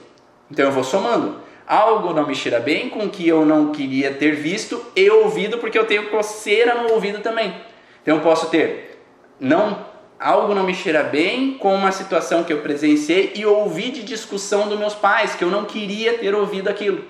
[0.51, 1.41] Então eu vou somando.
[1.67, 5.79] Algo não me cheira bem com que eu não queria ter visto e ouvido, porque
[5.79, 7.55] eu tenho coceira no ouvido também.
[8.03, 9.01] Então eu posso ter
[9.39, 9.93] não
[10.23, 14.69] algo não me cheira bem com uma situação que eu presenciei e ouvi de discussão
[14.69, 17.05] dos meus pais que eu não queria ter ouvido aquilo.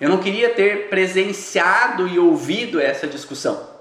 [0.00, 3.77] Eu não queria ter presenciado e ouvido essa discussão.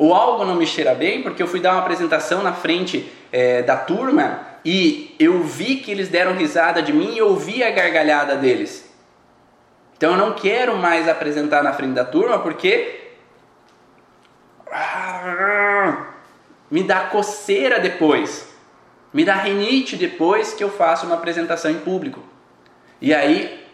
[0.00, 3.60] Ou algo não me cheira bem porque eu fui dar uma apresentação na frente é,
[3.62, 8.34] da turma e eu vi que eles deram risada de mim e ouvi a gargalhada
[8.34, 8.90] deles.
[9.98, 13.10] Então eu não quero mais apresentar na frente da turma porque
[16.70, 18.48] me dá coceira depois,
[19.12, 22.24] me dá rinite depois que eu faço uma apresentação em público.
[23.02, 23.66] E aí,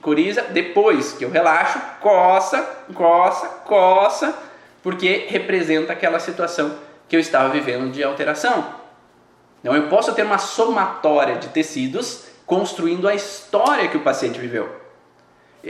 [0.00, 2.62] coriza, depois que eu relaxo, coça,
[2.94, 4.51] coça, coça,
[4.82, 6.76] porque representa aquela situação
[7.08, 8.74] que eu estava vivendo de alteração.
[9.60, 14.82] Então eu posso ter uma somatória de tecidos construindo a história que o paciente viveu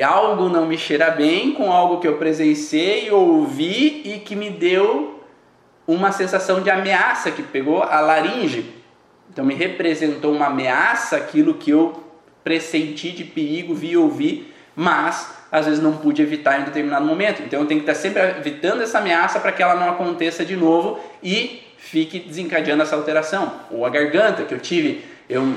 [0.00, 5.22] algo não me cheira bem com algo que eu presenciei, ouvi e que me deu
[5.86, 8.72] uma sensação de ameaça que pegou a laringe.
[9.28, 12.02] Então me representou uma ameaça aquilo que eu
[12.42, 17.42] pressenti de perigo, vi e ouvi, mas às vezes não pude evitar em determinado momento.
[17.42, 20.56] Então eu tenho que estar sempre evitando essa ameaça para que ela não aconteça de
[20.56, 23.52] novo e fique desencadeando essa alteração.
[23.70, 25.54] Ou a garganta que eu tive, eu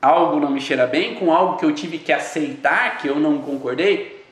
[0.00, 3.38] algo não me cheira bem com algo que eu tive que aceitar, que eu não
[3.38, 4.24] concordei,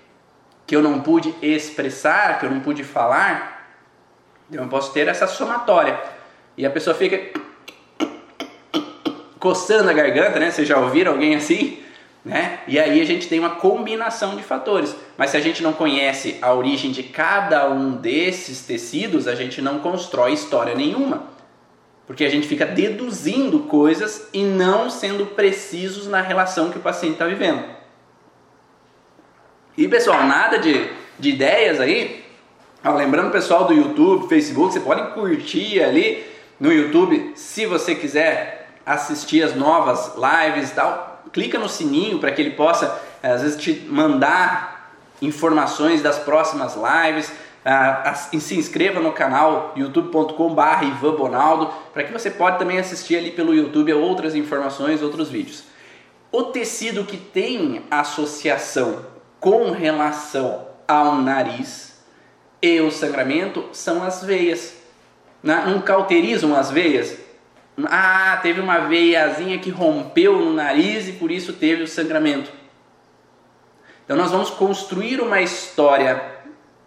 [0.65, 3.55] que eu não pude expressar, que eu não pude falar,
[4.49, 5.99] então eu posso ter essa somatória.
[6.57, 7.41] E a pessoa fica
[9.41, 10.51] coçando a garganta, né?
[10.51, 11.84] Vocês já ouviram alguém assim?
[12.25, 12.61] Né?
[12.67, 14.97] E aí a gente tem uma combinação de fatores.
[15.17, 19.61] Mas se a gente não conhece a origem de cada um desses tecidos, a gente
[19.61, 21.25] não constrói história nenhuma.
[22.07, 27.15] Porque a gente fica deduzindo coisas e não sendo precisos na relação que o paciente
[27.15, 27.63] está vivendo.
[29.77, 32.25] E pessoal, nada de, de ideias aí.
[32.83, 36.25] Ó, lembrando pessoal do YouTube, Facebook, você pode curtir ali
[36.61, 41.14] no YouTube se você quiser assistir as novas lives e tal.
[41.33, 47.33] Clica no sininho para que ele possa, às vezes, te mandar informações das próximas lives.
[47.67, 53.31] Ah, se inscreva no canal youtube.com.br Ivan Bonaldo para que você pode também assistir ali
[53.31, 55.65] pelo YouTube outras informações, outros vídeos.
[56.31, 59.07] O tecido que tem associação
[59.41, 61.95] com relação ao nariz
[62.61, 64.75] e o sangramento são as veias.
[65.43, 67.17] Não cauterizam as veias?
[67.87, 72.51] Ah, teve uma veiazinha que rompeu no nariz e por isso teve o sangramento.
[74.05, 76.23] Então nós vamos construir uma história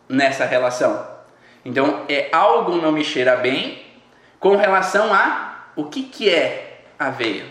[0.07, 1.17] nessa relação.
[1.65, 3.85] Então, é algo não me cheira bem
[4.39, 7.45] com relação a o que, que é a veia.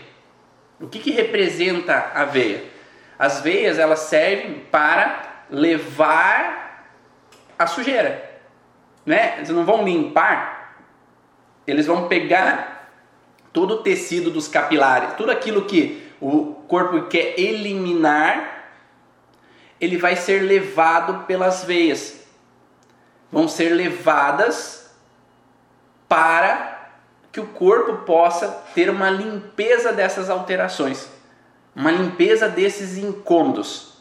[0.79, 2.63] O que, que representa a veia?
[3.19, 6.87] As veias elas servem para levar
[7.57, 8.39] a sujeira,
[9.05, 9.35] né?
[9.37, 10.75] Eles não vão limpar,
[11.65, 12.76] eles vão pegar
[13.57, 18.69] todo o tecido dos capilares, tudo aquilo que o corpo quer eliminar,
[19.81, 22.19] ele vai ser levado pelas veias
[23.31, 24.91] vão ser levadas
[26.07, 26.91] para
[27.31, 31.07] que o corpo possa ter uma limpeza dessas alterações,
[31.75, 33.97] uma limpeza desses incômodos.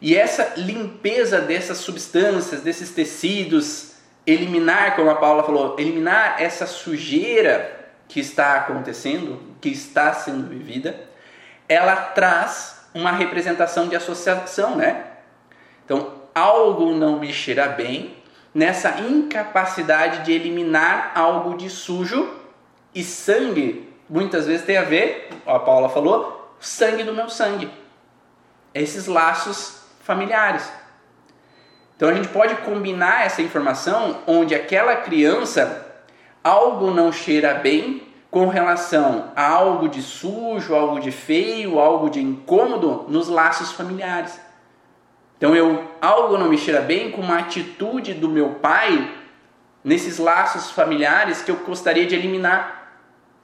[0.00, 3.92] E essa limpeza dessas substâncias, desses tecidos,
[4.26, 7.79] eliminar, como a Paula falou, eliminar essa sujeira
[8.10, 11.08] que está acontecendo, que está sendo vivida,
[11.68, 15.04] ela traz uma representação de associação, né?
[15.84, 18.16] Então, algo não me cheira bem,
[18.52, 22.36] nessa incapacidade de eliminar algo de sujo
[22.92, 27.70] e sangue muitas vezes tem a ver, a Paula falou, sangue do meu sangue.
[28.74, 30.68] Esses laços familiares.
[31.96, 35.89] Então a gente pode combinar essa informação onde aquela criança
[36.42, 42.20] algo não cheira bem com relação a algo de sujo, algo de feio, algo de
[42.20, 44.40] incômodo nos laços familiares.
[45.36, 49.10] Então eu algo não me cheira bem com uma atitude do meu pai
[49.82, 52.92] nesses laços familiares que eu gostaria de eliminar,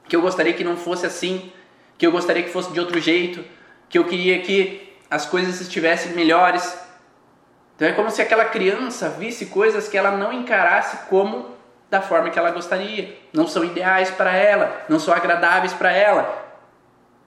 [0.09, 1.51] que eu gostaria que não fosse assim,
[1.99, 3.43] que eu gostaria que fosse de outro jeito,
[3.89, 6.79] que eu queria que as coisas estivessem melhores.
[7.75, 11.56] Então é como se aquela criança visse coisas que ela não encarasse como
[11.91, 16.45] da forma que ela gostaria, não são ideais para ela, não são agradáveis para ela.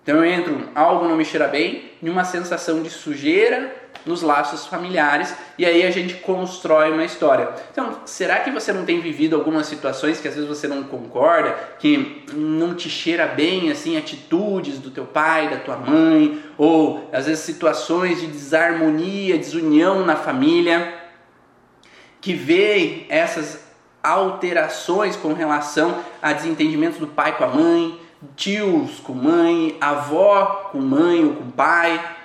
[0.04, 4.66] Então eu entro, algo não me cheira bem, em uma sensação de sujeira nos laços
[4.66, 7.50] familiares e aí a gente constrói uma história.
[7.72, 11.52] Então, será que você não tem vivido algumas situações que às vezes você não concorda,
[11.78, 17.26] que não te cheira bem assim atitudes do teu pai, da tua mãe, ou às
[17.26, 20.94] vezes situações de desarmonia, desunião na família,
[22.22, 23.69] que vê essas
[24.04, 28.00] alterações com relação a desentendimentos do pai com a mãe,
[28.36, 32.18] tios com mãe, avó com mãe ou com pai,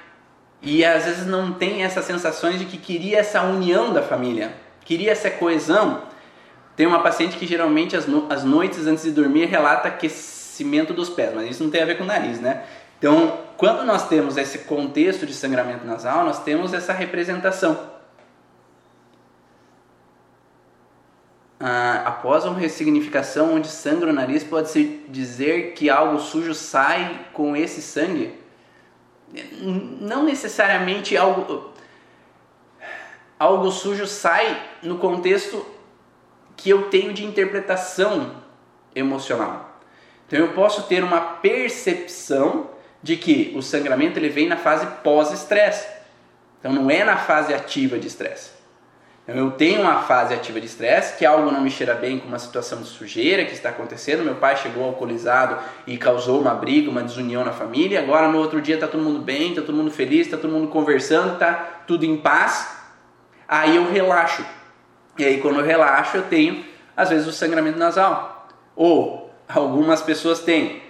[0.62, 4.54] e às vezes não tem essas sensações de que queria essa união da família,
[4.84, 6.02] queria essa coesão.
[6.74, 11.08] Tem uma paciente que geralmente as, no, as noites antes de dormir relata aquecimento dos
[11.08, 12.64] pés, mas isso não tem a ver com o nariz, né?
[12.98, 17.78] Então, quando nós temos esse contexto de sangramento nasal, nós temos essa representação.
[21.66, 27.56] Ah, após uma ressignificação onde sangra o nariz, pode-se dizer que algo sujo sai com
[27.56, 28.38] esse sangue?
[29.98, 31.72] Não necessariamente algo,
[33.38, 35.64] algo sujo sai no contexto
[36.54, 38.42] que eu tenho de interpretação
[38.94, 39.80] emocional.
[40.26, 42.68] Então eu posso ter uma percepção
[43.02, 45.88] de que o sangramento ele vem na fase pós-estresse.
[46.60, 48.53] Então não é na fase ativa de estresse.
[49.26, 52.28] Então, eu tenho uma fase ativa de estresse, que algo não me cheira bem com
[52.28, 54.22] uma situação de sujeira que está acontecendo.
[54.22, 55.56] Meu pai chegou alcoolizado
[55.86, 58.00] e causou uma briga, uma desunião na família.
[58.00, 60.68] Agora no outro dia está todo mundo bem, está todo mundo feliz, está todo mundo
[60.68, 61.54] conversando, está
[61.86, 62.76] tudo em paz.
[63.48, 64.44] Aí eu relaxo.
[65.16, 66.62] E aí quando eu relaxo, eu tenho
[66.94, 68.46] às vezes o sangramento nasal.
[68.76, 70.84] Ou algumas pessoas têm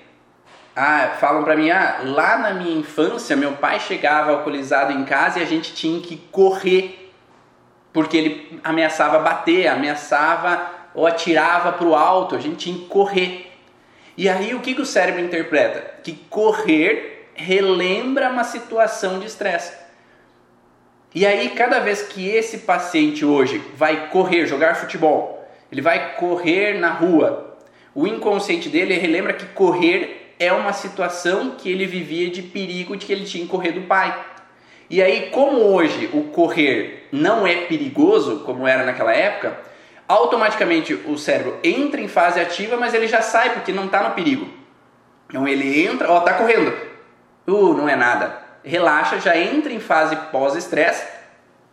[0.76, 5.38] ah, falam para mim, ah, lá na minha infância meu pai chegava alcoolizado em casa
[5.38, 7.03] e a gente tinha que correr
[7.94, 13.52] porque ele ameaçava bater, ameaçava ou atirava para o alto, a gente tinha que correr.
[14.16, 16.02] E aí o que, que o cérebro interpreta?
[16.02, 19.72] Que correr relembra uma situação de estresse.
[21.14, 26.80] E aí cada vez que esse paciente hoje vai correr, jogar futebol, ele vai correr
[26.80, 27.56] na rua,
[27.94, 33.06] o inconsciente dele relembra que correr é uma situação que ele vivia de perigo de
[33.06, 34.33] que ele tinha que correr do pai.
[34.88, 39.58] E aí, como hoje o correr não é perigoso, como era naquela época,
[40.06, 44.14] automaticamente o cérebro entra em fase ativa, mas ele já sai porque não está no
[44.14, 44.46] perigo.
[45.28, 46.74] Então ele entra, ó, tá correndo.
[47.46, 48.42] Uh, não é nada.
[48.62, 51.06] Relaxa, já entra em fase pós-estresse,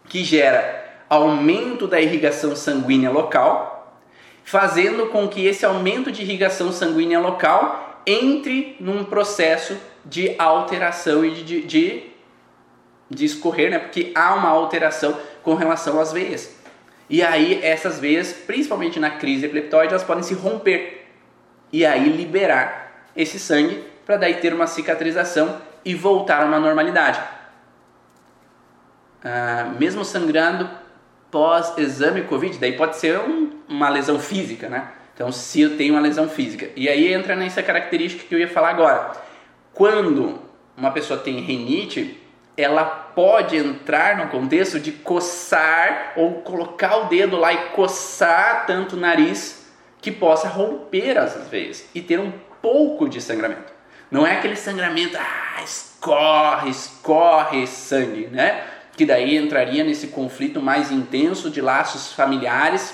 [0.07, 3.97] que gera aumento da irrigação sanguínea local,
[4.43, 11.31] fazendo com que esse aumento de irrigação sanguínea local entre num processo de alteração e
[11.31, 12.10] de, de, de
[13.11, 13.77] de escorrer, né?
[13.77, 16.55] Porque há uma alteração com relação às veias.
[17.09, 21.05] E aí essas veias, principalmente na crise epileptóide, elas podem se romper
[21.71, 27.21] e aí liberar esse sangue para daí ter uma cicatrização e voltar a uma normalidade.
[29.23, 30.69] Ah, mesmo sangrando
[31.29, 34.87] pós-exame Covid, daí pode ser um, uma lesão física, né?
[35.13, 36.69] Então, se eu tenho uma lesão física.
[36.75, 39.11] E aí entra nessa característica que eu ia falar agora.
[39.73, 40.39] Quando
[40.75, 42.19] uma pessoa tem rinite,
[42.57, 48.95] ela pode entrar no contexto de coçar ou colocar o dedo lá e coçar tanto
[48.95, 49.71] o nariz
[50.01, 52.31] que possa romper as veias e ter um
[52.61, 53.71] pouco de sangramento.
[54.09, 58.65] Não é aquele sangramento, ah, escorre, escorre sangue, né?
[58.97, 62.93] Que daí entraria nesse conflito mais intenso de laços familiares,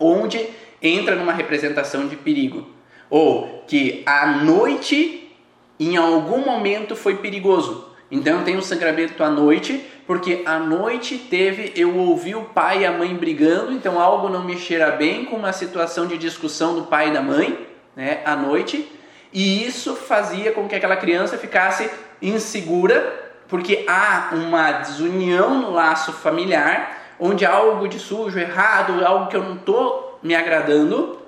[0.00, 0.48] onde
[0.82, 2.68] entra numa representação de perigo.
[3.08, 5.32] Ou que a noite,
[5.78, 11.72] em algum momento, foi perigoso então eu tenho sangramento à noite, porque à noite teve,
[11.74, 15.36] eu ouvi o pai e a mãe brigando, então algo não me cheira bem com
[15.36, 18.86] uma situação de discussão do pai e da mãe, né, à noite,
[19.32, 21.90] e isso fazia com que aquela criança ficasse
[22.20, 29.36] insegura, porque há uma desunião no laço familiar, onde algo de sujo, errado, algo que
[29.36, 31.18] eu não estou me agradando,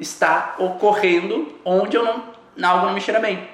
[0.00, 2.24] está ocorrendo, onde eu não,
[2.68, 3.48] algo não me cheira bem.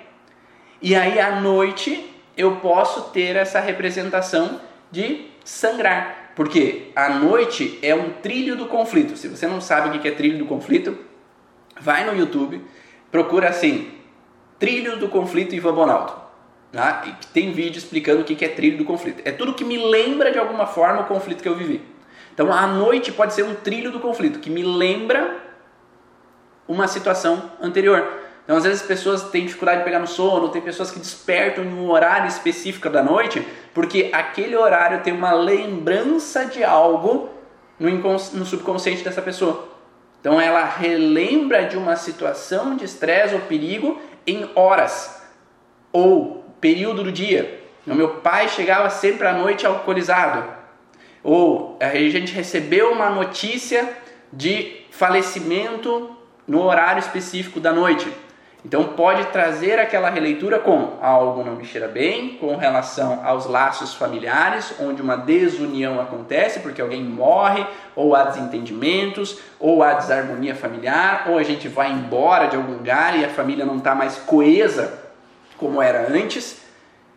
[0.80, 2.10] E aí à noite
[2.40, 4.60] eu posso ter essa representação
[4.90, 6.32] de sangrar.
[6.34, 9.16] Porque a noite é um trilho do conflito.
[9.16, 10.96] Se você não sabe o que é trilho do conflito,
[11.78, 12.64] vai no YouTube,
[13.10, 13.90] procura assim,
[14.58, 16.12] trilho do conflito Ivan Bonaldo.
[16.72, 17.02] Tá?
[17.06, 19.22] E tem vídeo explicando o que é trilho do conflito.
[19.24, 21.82] É tudo que me lembra de alguma forma o conflito que eu vivi.
[22.32, 25.36] Então a noite pode ser um trilho do conflito, que me lembra
[26.66, 28.19] uma situação anterior.
[28.50, 31.62] Então, às vezes, as pessoas têm dificuldade de pegar no sono, tem pessoas que despertam
[31.62, 37.30] em um horário específico da noite, porque aquele horário tem uma lembrança de algo
[37.78, 39.68] no, no subconsciente dessa pessoa.
[40.20, 45.22] Então, ela relembra de uma situação de estresse ou perigo em horas
[45.92, 47.62] ou período do dia.
[47.86, 50.42] O meu pai chegava sempre à noite alcoolizado.
[51.22, 53.96] Ou a gente recebeu uma notícia
[54.32, 56.16] de falecimento
[56.48, 58.12] no horário específico da noite.
[58.64, 63.94] Então pode trazer aquela releitura com algo não me cheira bem, com relação aos laços
[63.94, 71.26] familiares, onde uma desunião acontece porque alguém morre, ou há desentendimentos, ou há desarmonia familiar,
[71.28, 75.00] ou a gente vai embora de algum lugar e a família não está mais coesa
[75.56, 76.60] como era antes.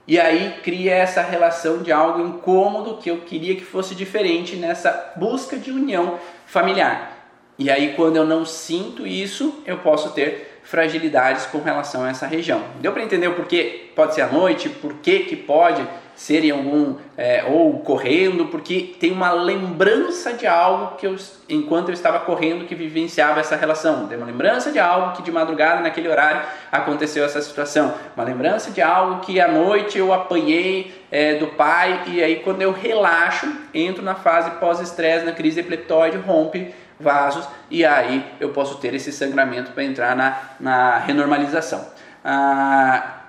[0.08, 5.14] E aí cria essa relação de algo incômodo que eu queria que fosse diferente nessa
[5.16, 7.14] busca de união familiar.
[7.58, 12.26] E aí, quando eu não sinto isso, eu posso ter fragilidades com relação a essa
[12.26, 12.61] região.
[12.80, 15.86] Deu para entender o porquê pode ser à noite, por que pode
[16.16, 21.16] ser em algum é, ou correndo, porque tem uma lembrança de algo que eu,
[21.49, 24.07] enquanto eu estava correndo, que vivenciava essa relação.
[24.07, 26.41] Tem uma lembrança de algo que de madrugada naquele horário
[26.72, 27.93] aconteceu essa situação.
[28.16, 32.61] Uma lembrança de algo que à noite eu apanhei é, do pai e aí quando
[32.61, 36.74] eu relaxo entro na fase pós-estresse, na crise epileptóide, rompe
[37.04, 41.86] vasos e aí eu posso ter esse sangramento para entrar na, na renormalização.
[42.26, 43.20] Ah,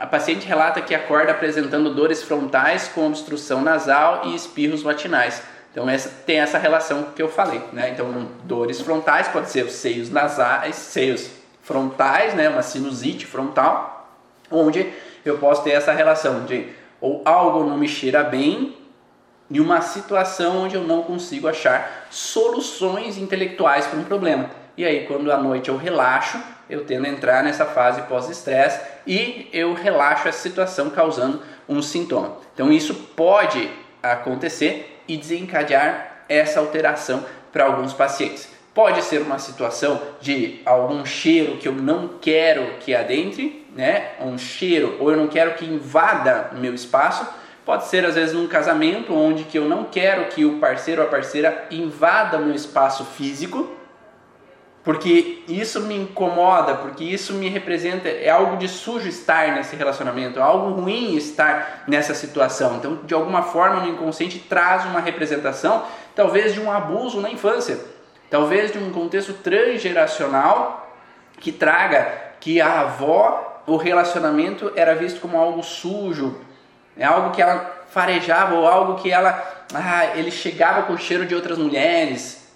[0.00, 5.42] A paciente relata que acorda apresentando dores frontais com obstrução nasal e espirros matinais.
[5.70, 7.90] Então essa tem essa relação que eu falei, né?
[7.90, 11.30] Então dores frontais pode ser os seios nasais, seios
[11.60, 12.48] frontais, né?
[12.48, 14.10] Uma sinusite frontal,
[14.50, 14.90] onde
[15.22, 16.66] eu posso ter essa relação de
[16.98, 18.74] ou algo não me cheira bem
[19.50, 24.50] em uma situação onde eu não consigo achar soluções intelectuais para um problema.
[24.76, 29.48] E aí quando à noite eu relaxo, eu tendo a entrar nessa fase pós-estresse e
[29.52, 32.36] eu relaxo essa situação causando um sintoma.
[32.54, 33.68] Então isso pode
[34.02, 38.48] acontecer e desencadear essa alteração para alguns pacientes.
[38.72, 44.12] Pode ser uma situação de algum cheiro que eu não quero que adentre, né?
[44.20, 47.26] Um cheiro ou eu não quero que invada o meu espaço.
[47.64, 51.08] Pode ser às vezes num casamento onde que eu não quero que o parceiro ou
[51.08, 53.76] a parceira invada meu espaço físico,
[54.82, 60.38] porque isso me incomoda, porque isso me representa, é algo de sujo estar nesse relacionamento,
[60.38, 62.76] é algo ruim estar nessa situação.
[62.76, 65.84] Então, de alguma forma, no inconsciente traz uma representação,
[66.14, 67.78] talvez de um abuso na infância,
[68.30, 70.90] talvez de um contexto transgeracional
[71.38, 76.40] que traga que a avó, o relacionamento era visto como algo sujo,
[77.00, 81.24] é algo que ela farejava ou algo que ela, ah, ele chegava com o cheiro
[81.24, 82.46] de outras mulheres,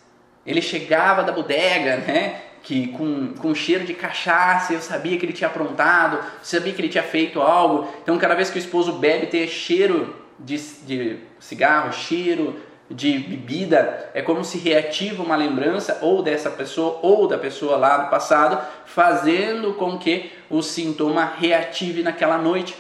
[0.47, 2.43] ele chegava da bodega, né?
[2.63, 6.91] Que com, com cheiro de cachaça, eu sabia que ele tinha aprontado, sabia que ele
[6.91, 7.89] tinha feito algo.
[8.03, 14.11] Então, cada vez que o esposo bebe, tem cheiro de, de cigarro, cheiro de bebida,
[14.13, 18.63] é como se reativa uma lembrança ou dessa pessoa ou da pessoa lá do passado,
[18.85, 22.77] fazendo com que o sintoma reative naquela noite.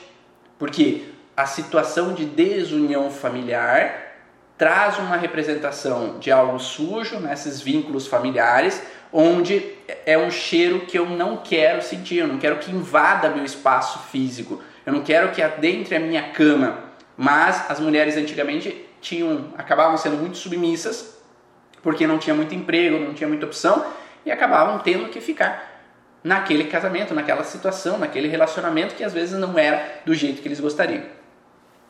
[0.58, 4.04] Porque a situação de desunião familiar
[4.56, 8.80] traz uma representação de algo sujo nesses vínculos familiares,
[9.12, 9.64] onde
[10.06, 13.98] é um cheiro que eu não quero sentir, eu não quero que invada meu espaço
[14.10, 16.84] físico, eu não quero que adentre a minha cama.
[17.16, 21.18] Mas as mulheres antigamente tinham, acabavam sendo muito submissas,
[21.82, 23.84] porque não tinha muito emprego, não tinha muita opção,
[24.24, 25.74] e acabavam tendo que ficar
[26.22, 30.60] naquele casamento, naquela situação, naquele relacionamento que às vezes não era do jeito que eles
[30.60, 31.04] gostariam.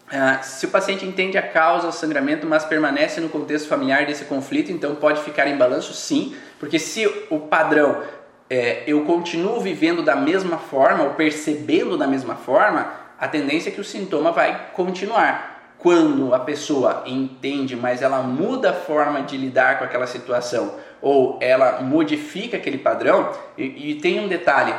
[0.06, 4.26] Uh, se o paciente entende a causa do sangramento, mas permanece no contexto familiar desse
[4.26, 8.02] conflito, então pode ficar em balanço sim, porque se o padrão
[8.48, 13.72] é, eu continuo vivendo da mesma forma ou percebendo da mesma forma, a tendência é
[13.72, 15.74] que o sintoma vai continuar.
[15.78, 20.74] Quando a pessoa entende, mas ela muda a forma de lidar com aquela situação
[21.04, 24.74] ou ela modifica aquele padrão, e, e tem um detalhe: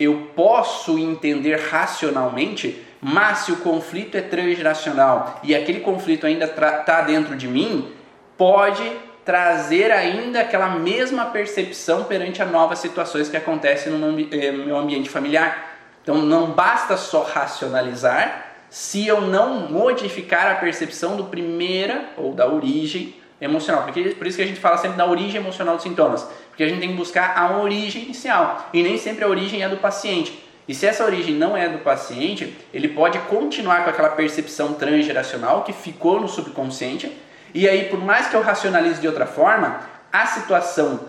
[0.00, 7.00] eu posso entender racionalmente mas se o conflito é transgeracional e aquele conflito ainda está
[7.02, 7.92] dentro de mim,
[8.36, 8.90] pode
[9.24, 15.10] trazer ainda aquela mesma percepção perante as novas situações que acontecem no eh, meu ambiente
[15.10, 15.76] familiar.
[16.02, 22.46] Então não basta só racionalizar se eu não modificar a percepção do primeira ou da
[22.48, 23.84] origem emocional.
[23.84, 26.26] Porque, por isso que a gente fala sempre da origem emocional dos sintomas.
[26.48, 28.68] Porque a gente tem que buscar a origem inicial.
[28.72, 30.42] E nem sempre a origem é do paciente.
[30.68, 35.64] E se essa origem não é do paciente, ele pode continuar com aquela percepção transgeracional
[35.64, 37.10] que ficou no subconsciente.
[37.54, 39.80] E aí, por mais que eu racionalize de outra forma,
[40.12, 41.00] a situação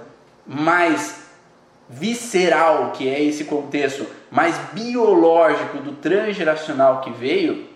[0.48, 1.26] mais
[1.90, 7.68] visceral, que é esse contexto mais biológico do transgeracional que veio,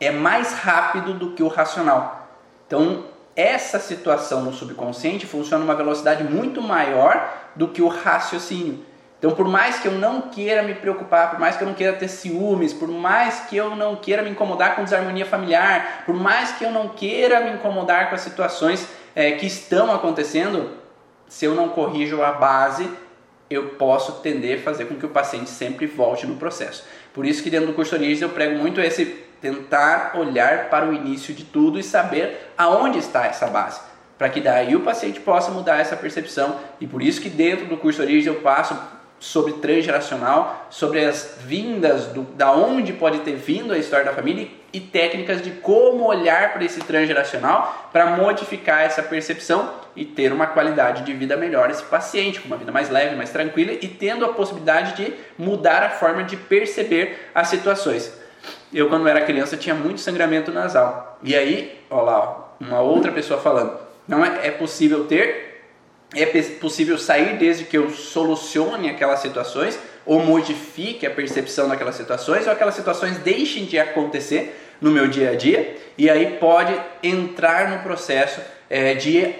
[0.00, 2.28] é mais rápido do que o racional.
[2.66, 3.04] Então,
[3.36, 8.84] essa situação no subconsciente funciona numa velocidade muito maior do que o raciocínio.
[9.18, 11.94] Então, por mais que eu não queira me preocupar, por mais que eu não queira
[11.94, 16.52] ter ciúmes, por mais que eu não queira me incomodar com desarmonia familiar, por mais
[16.52, 20.70] que eu não queira me incomodar com as situações é, que estão acontecendo,
[21.28, 22.88] se eu não corrijo a base,
[23.48, 26.84] eu posso tender a fazer com que o paciente sempre volte no processo.
[27.14, 29.06] Por isso que dentro do curso Origens eu prego muito esse
[29.40, 33.80] tentar olhar para o início de tudo e saber aonde está essa base,
[34.18, 36.58] para que daí o paciente possa mudar essa percepção.
[36.80, 38.76] E por isso que dentro do curso Origens eu passo
[39.18, 44.48] sobre transgeracional, sobre as vindas, do, da onde pode ter vindo a história da família
[44.72, 50.46] e técnicas de como olhar para esse transgeracional para modificar essa percepção e ter uma
[50.46, 54.24] qualidade de vida melhor esse paciente, com uma vida mais leve, mais tranquila e tendo
[54.24, 58.12] a possibilidade de mudar a forma de perceber as situações.
[58.72, 61.18] Eu, quando era criança, tinha muito sangramento nasal.
[61.22, 65.45] E aí, olha lá, uma outra pessoa falando, não é, é possível ter
[66.14, 66.26] é
[66.60, 72.52] possível sair desde que eu solucione aquelas situações ou modifique a percepção daquelas situações ou
[72.52, 77.82] aquelas situações deixem de acontecer no meu dia a dia e aí pode entrar no
[77.82, 78.40] processo
[78.70, 79.34] é, de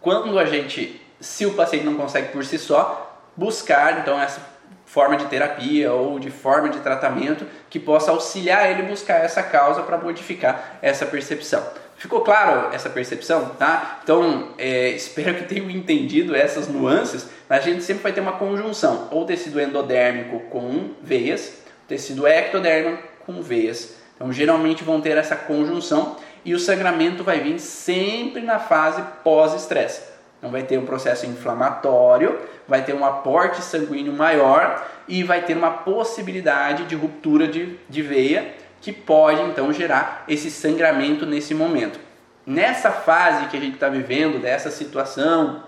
[0.00, 4.40] quando a gente, se o paciente não consegue por si só, buscar então essa
[4.86, 9.82] forma de terapia ou de forma de tratamento que possa auxiliar ele buscar essa causa
[9.82, 11.62] para modificar essa percepção.
[11.96, 14.00] Ficou claro essa percepção, tá?
[14.02, 17.28] Então, é, espero que tenham entendido essas nuances.
[17.48, 23.40] A gente sempre vai ter uma conjunção, ou tecido endodérmico com veias, tecido ectodérmico com
[23.40, 23.96] veias.
[24.14, 30.02] Então, geralmente vão ter essa conjunção e o sangramento vai vir sempre na fase pós-estresse.
[30.38, 32.38] Então, vai ter um processo inflamatório,
[32.68, 38.02] vai ter um aporte sanguíneo maior e vai ter uma possibilidade de ruptura de, de
[38.02, 38.54] veia
[38.86, 41.98] que pode então gerar esse sangramento nesse momento.
[42.46, 45.64] Nessa fase que a gente está vivendo, dessa situação,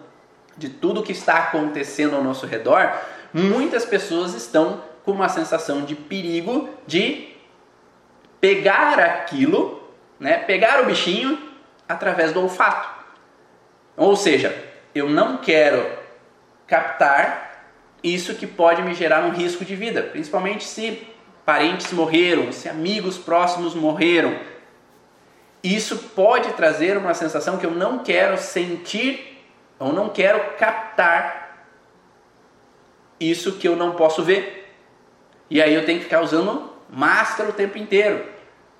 [0.56, 2.96] de tudo que está acontecendo ao nosso redor,
[3.34, 7.30] muitas pessoas estão com uma sensação de perigo de
[8.40, 9.82] pegar aquilo,
[10.20, 11.42] né, pegar o bichinho
[11.88, 12.88] através do olfato.
[13.96, 14.56] Ou seja,
[14.94, 15.84] eu não quero
[16.68, 17.64] captar
[18.00, 21.17] isso que pode me gerar um risco de vida, principalmente se
[21.48, 24.38] parentes morreram, se amigos próximos morreram.
[25.64, 29.42] Isso pode trazer uma sensação que eu não quero sentir
[29.78, 31.66] ou não quero captar
[33.18, 34.76] isso que eu não posso ver.
[35.48, 38.26] E aí eu tenho que ficar usando máscara o tempo inteiro.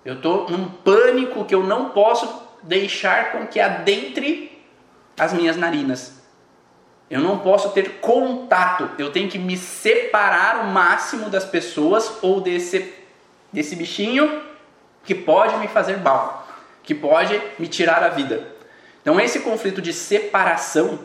[0.05, 2.31] Eu estou num pânico que eu não posso
[2.63, 4.63] deixar com que adentre
[5.19, 6.18] as minhas narinas.
[7.11, 8.91] Eu não posso ter contato.
[8.99, 12.93] Eu tenho que me separar o máximo das pessoas ou desse,
[13.53, 14.43] desse bichinho
[15.05, 16.47] que pode me fazer mal,
[16.83, 18.47] que pode me tirar a vida.
[19.01, 20.99] Então, esse conflito de separação,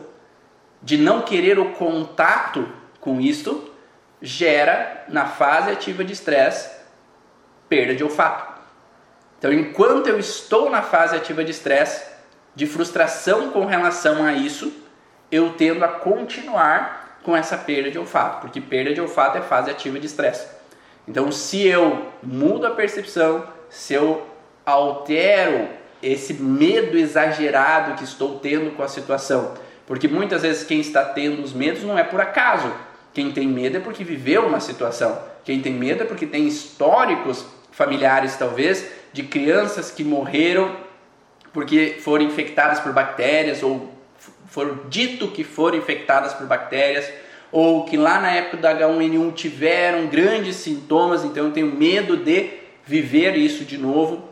[0.82, 2.68] de não querer o contato
[3.00, 3.72] com isto,
[4.20, 6.70] gera na fase ativa de estresse
[7.68, 8.60] perda de olfato.
[9.38, 12.04] Então, enquanto eu estou na fase ativa de estresse,
[12.54, 14.72] de frustração com relação a isso,
[15.30, 19.70] eu tendo a continuar com essa perda de olfato, porque perda de olfato é fase
[19.70, 20.46] ativa de estresse.
[21.08, 24.26] Então, se eu mudo a percepção, se eu
[24.64, 25.68] altero
[26.02, 29.54] esse medo exagerado que estou tendo com a situação,
[29.86, 32.72] porque muitas vezes quem está tendo os medos não é por acaso.
[33.12, 35.18] Quem tem medo é porque viveu uma situação.
[35.44, 40.84] Quem tem medo é porque tem históricos familiares, talvez, de crianças que morreram
[41.54, 43.93] porque foram infectadas por bactérias ou
[44.46, 47.10] foram dito que foram infectadas por bactérias,
[47.50, 52.50] ou que lá na época do H1N1 tiveram grandes sintomas, então eu tenho medo de
[52.84, 54.28] viver isso de novo,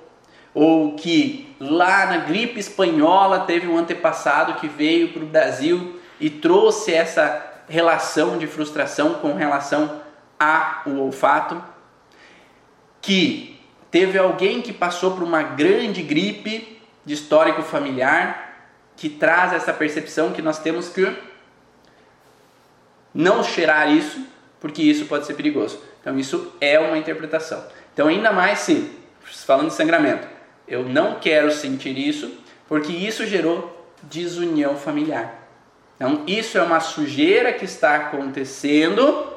[0.52, 6.28] ou que lá na gripe espanhola teve um antepassado que veio para o Brasil e
[6.28, 10.00] trouxe essa relação de frustração com relação
[10.38, 11.62] ao olfato,
[13.00, 18.41] que teve alguém que passou por uma grande gripe de histórico familiar
[19.02, 21.12] que traz essa percepção que nós temos que
[23.12, 24.24] não cheirar isso,
[24.60, 25.82] porque isso pode ser perigoso.
[26.00, 27.66] Então isso é uma interpretação.
[27.92, 28.92] Então ainda mais se,
[29.44, 30.28] falando de sangramento,
[30.68, 32.32] eu não quero sentir isso,
[32.68, 35.48] porque isso gerou desunião familiar.
[35.96, 39.32] Então isso é uma sujeira que está acontecendo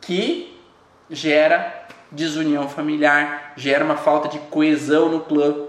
[0.00, 0.56] que
[1.10, 5.66] gera desunião familiar, gera uma falta de coesão no clã.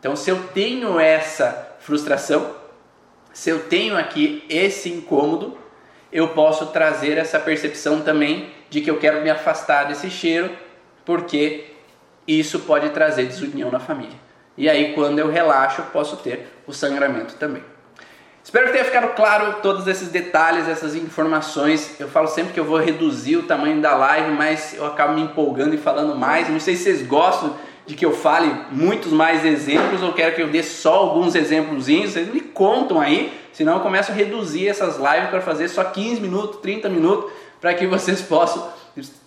[0.00, 2.50] Então se eu tenho essa frustração,
[3.30, 5.58] se eu tenho aqui esse incômodo,
[6.10, 10.50] eu posso trazer essa percepção também de que eu quero me afastar desse cheiro,
[11.04, 11.66] porque
[12.26, 14.16] isso pode trazer desunião na família.
[14.56, 17.62] E aí, quando eu relaxo, eu posso ter o sangramento também.
[18.42, 22.00] Espero que tenha ficado claro todos esses detalhes, essas informações.
[22.00, 25.22] Eu falo sempre que eu vou reduzir o tamanho da live, mas eu acabo me
[25.22, 26.48] empolgando e falando mais.
[26.48, 27.54] Não sei se vocês gostam
[27.86, 31.86] de que eu fale muitos mais exemplos ou quero que eu dê só alguns exemplos,
[31.86, 36.20] vocês me contam aí, senão eu começo a reduzir essas lives para fazer só 15
[36.20, 37.30] minutos, 30 minutos,
[37.60, 38.72] para que vocês possam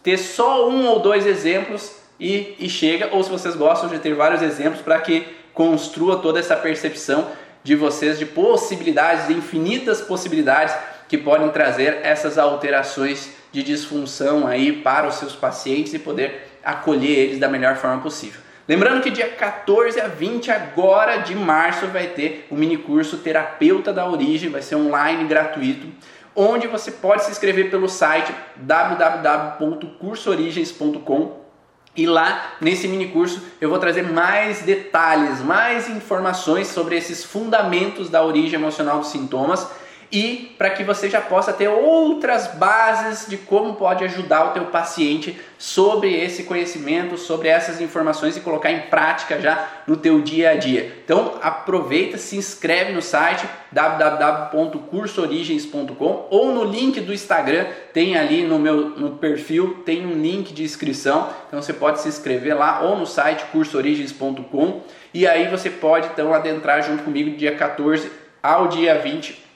[0.01, 4.15] ter só um ou dois exemplos e, e chega, ou se vocês gostam de ter
[4.15, 7.27] vários exemplos para que construa toda essa percepção
[7.63, 10.73] de vocês de possibilidades, de infinitas possibilidades
[11.07, 17.17] que podem trazer essas alterações de disfunção aí para os seus pacientes e poder acolher
[17.17, 18.46] eles da melhor forma possível.
[18.67, 23.93] Lembrando que dia 14 a 20 agora de março vai ter o mini curso Terapeuta
[23.93, 25.87] da Origem, vai ser online gratuito,
[26.35, 31.47] onde você pode se inscrever pelo site www.cursoorigens.com
[31.95, 38.09] e lá nesse mini curso eu vou trazer mais detalhes, mais informações sobre esses fundamentos
[38.09, 39.65] da origem emocional dos sintomas
[40.11, 44.65] e para que você já possa ter outras bases de como pode ajudar o teu
[44.65, 50.51] paciente sobre esse conhecimento, sobre essas informações e colocar em prática já no teu dia
[50.51, 50.93] a dia.
[51.03, 58.57] Então aproveita, se inscreve no site www.cursoorigens.com ou no link do Instagram, tem ali no
[58.57, 62.97] meu no perfil, tem um link de inscrição, então você pode se inscrever lá ou
[62.97, 64.83] no site cursoorigens.com
[65.13, 68.09] e aí você pode então adentrar junto comigo dia 14
[68.41, 69.46] ao dia 20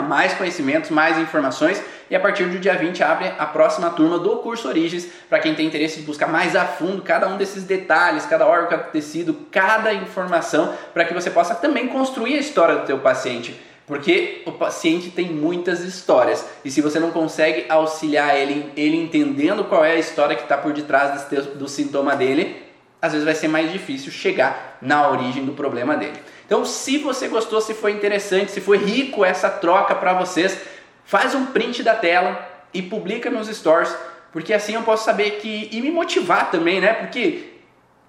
[0.02, 4.36] mais conhecimentos, mais informações e a partir do dia 20 abre a próxima turma do
[4.36, 8.26] curso Origens para quem tem interesse de buscar mais a fundo cada um desses detalhes,
[8.26, 12.86] cada órgão, cada tecido, cada informação para que você possa também construir a história do
[12.86, 13.58] teu paciente.
[13.86, 19.64] Porque o paciente tem muitas histórias e se você não consegue auxiliar ele, ele entendendo
[19.64, 22.63] qual é a história que está por detrás teu, do sintoma dele,
[23.04, 26.18] às vezes vai ser mais difícil chegar na origem do problema dele.
[26.46, 30.58] Então, se você gostou, se foi interessante, se foi rico essa troca para vocês,
[31.04, 33.94] faz um print da tela e publica nos stories,
[34.32, 36.94] porque assim eu posso saber que e me motivar também, né?
[36.94, 37.52] Porque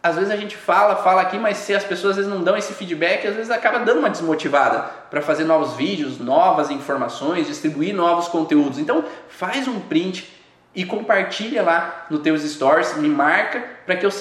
[0.01, 2.55] às vezes a gente fala, fala aqui, mas se as pessoas às vezes não dão
[2.55, 4.79] esse feedback, às vezes acaba dando uma desmotivada
[5.11, 8.79] para fazer novos vídeos, novas informações, distribuir novos conteúdos.
[8.79, 10.34] Então, faz um print
[10.76, 14.11] e compartilha lá nos teus stories, me marca para que, eu,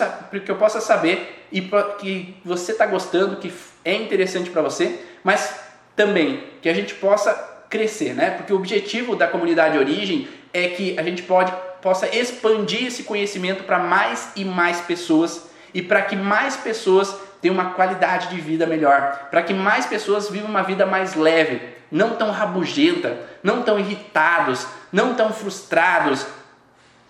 [0.45, 1.61] que eu possa saber e
[1.99, 3.53] que você está gostando, que
[3.85, 5.61] é interessante para você, mas
[5.97, 7.33] também que a gente possa
[7.69, 8.31] crescer, né?
[8.31, 11.53] Porque o objetivo da comunidade Origem é que a gente pode,
[11.83, 17.55] possa expandir esse conhecimento para mais e mais pessoas e para que mais pessoas tenham
[17.55, 22.17] uma qualidade de vida melhor, para que mais pessoas vivam uma vida mais leve, não
[22.17, 26.25] tão rabugenta, não tão irritados, não tão frustrados,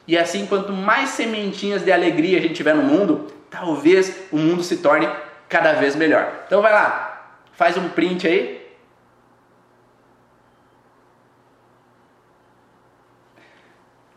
[0.07, 4.63] e assim, quanto mais sementinhas de alegria a gente tiver no mundo, talvez o mundo
[4.63, 5.09] se torne
[5.49, 6.45] cada vez melhor.
[6.47, 8.65] Então vai lá, faz um print aí.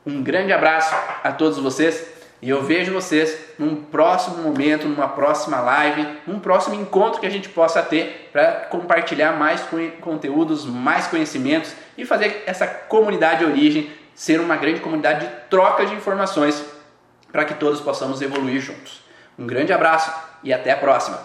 [0.06, 5.60] Um grande abraço a todos vocês e eu vejo vocês num próximo momento, numa próxima
[5.60, 9.66] live, num próximo encontro que a gente possa ter para compartilhar mais
[10.00, 15.94] conteúdos, mais conhecimentos e fazer essa comunidade origem ser uma grande comunidade de troca de
[15.94, 16.66] informações
[17.32, 19.04] para que todos possamos evoluir juntos.
[19.38, 20.12] Um grande abraço
[20.44, 21.20] e até a próxima!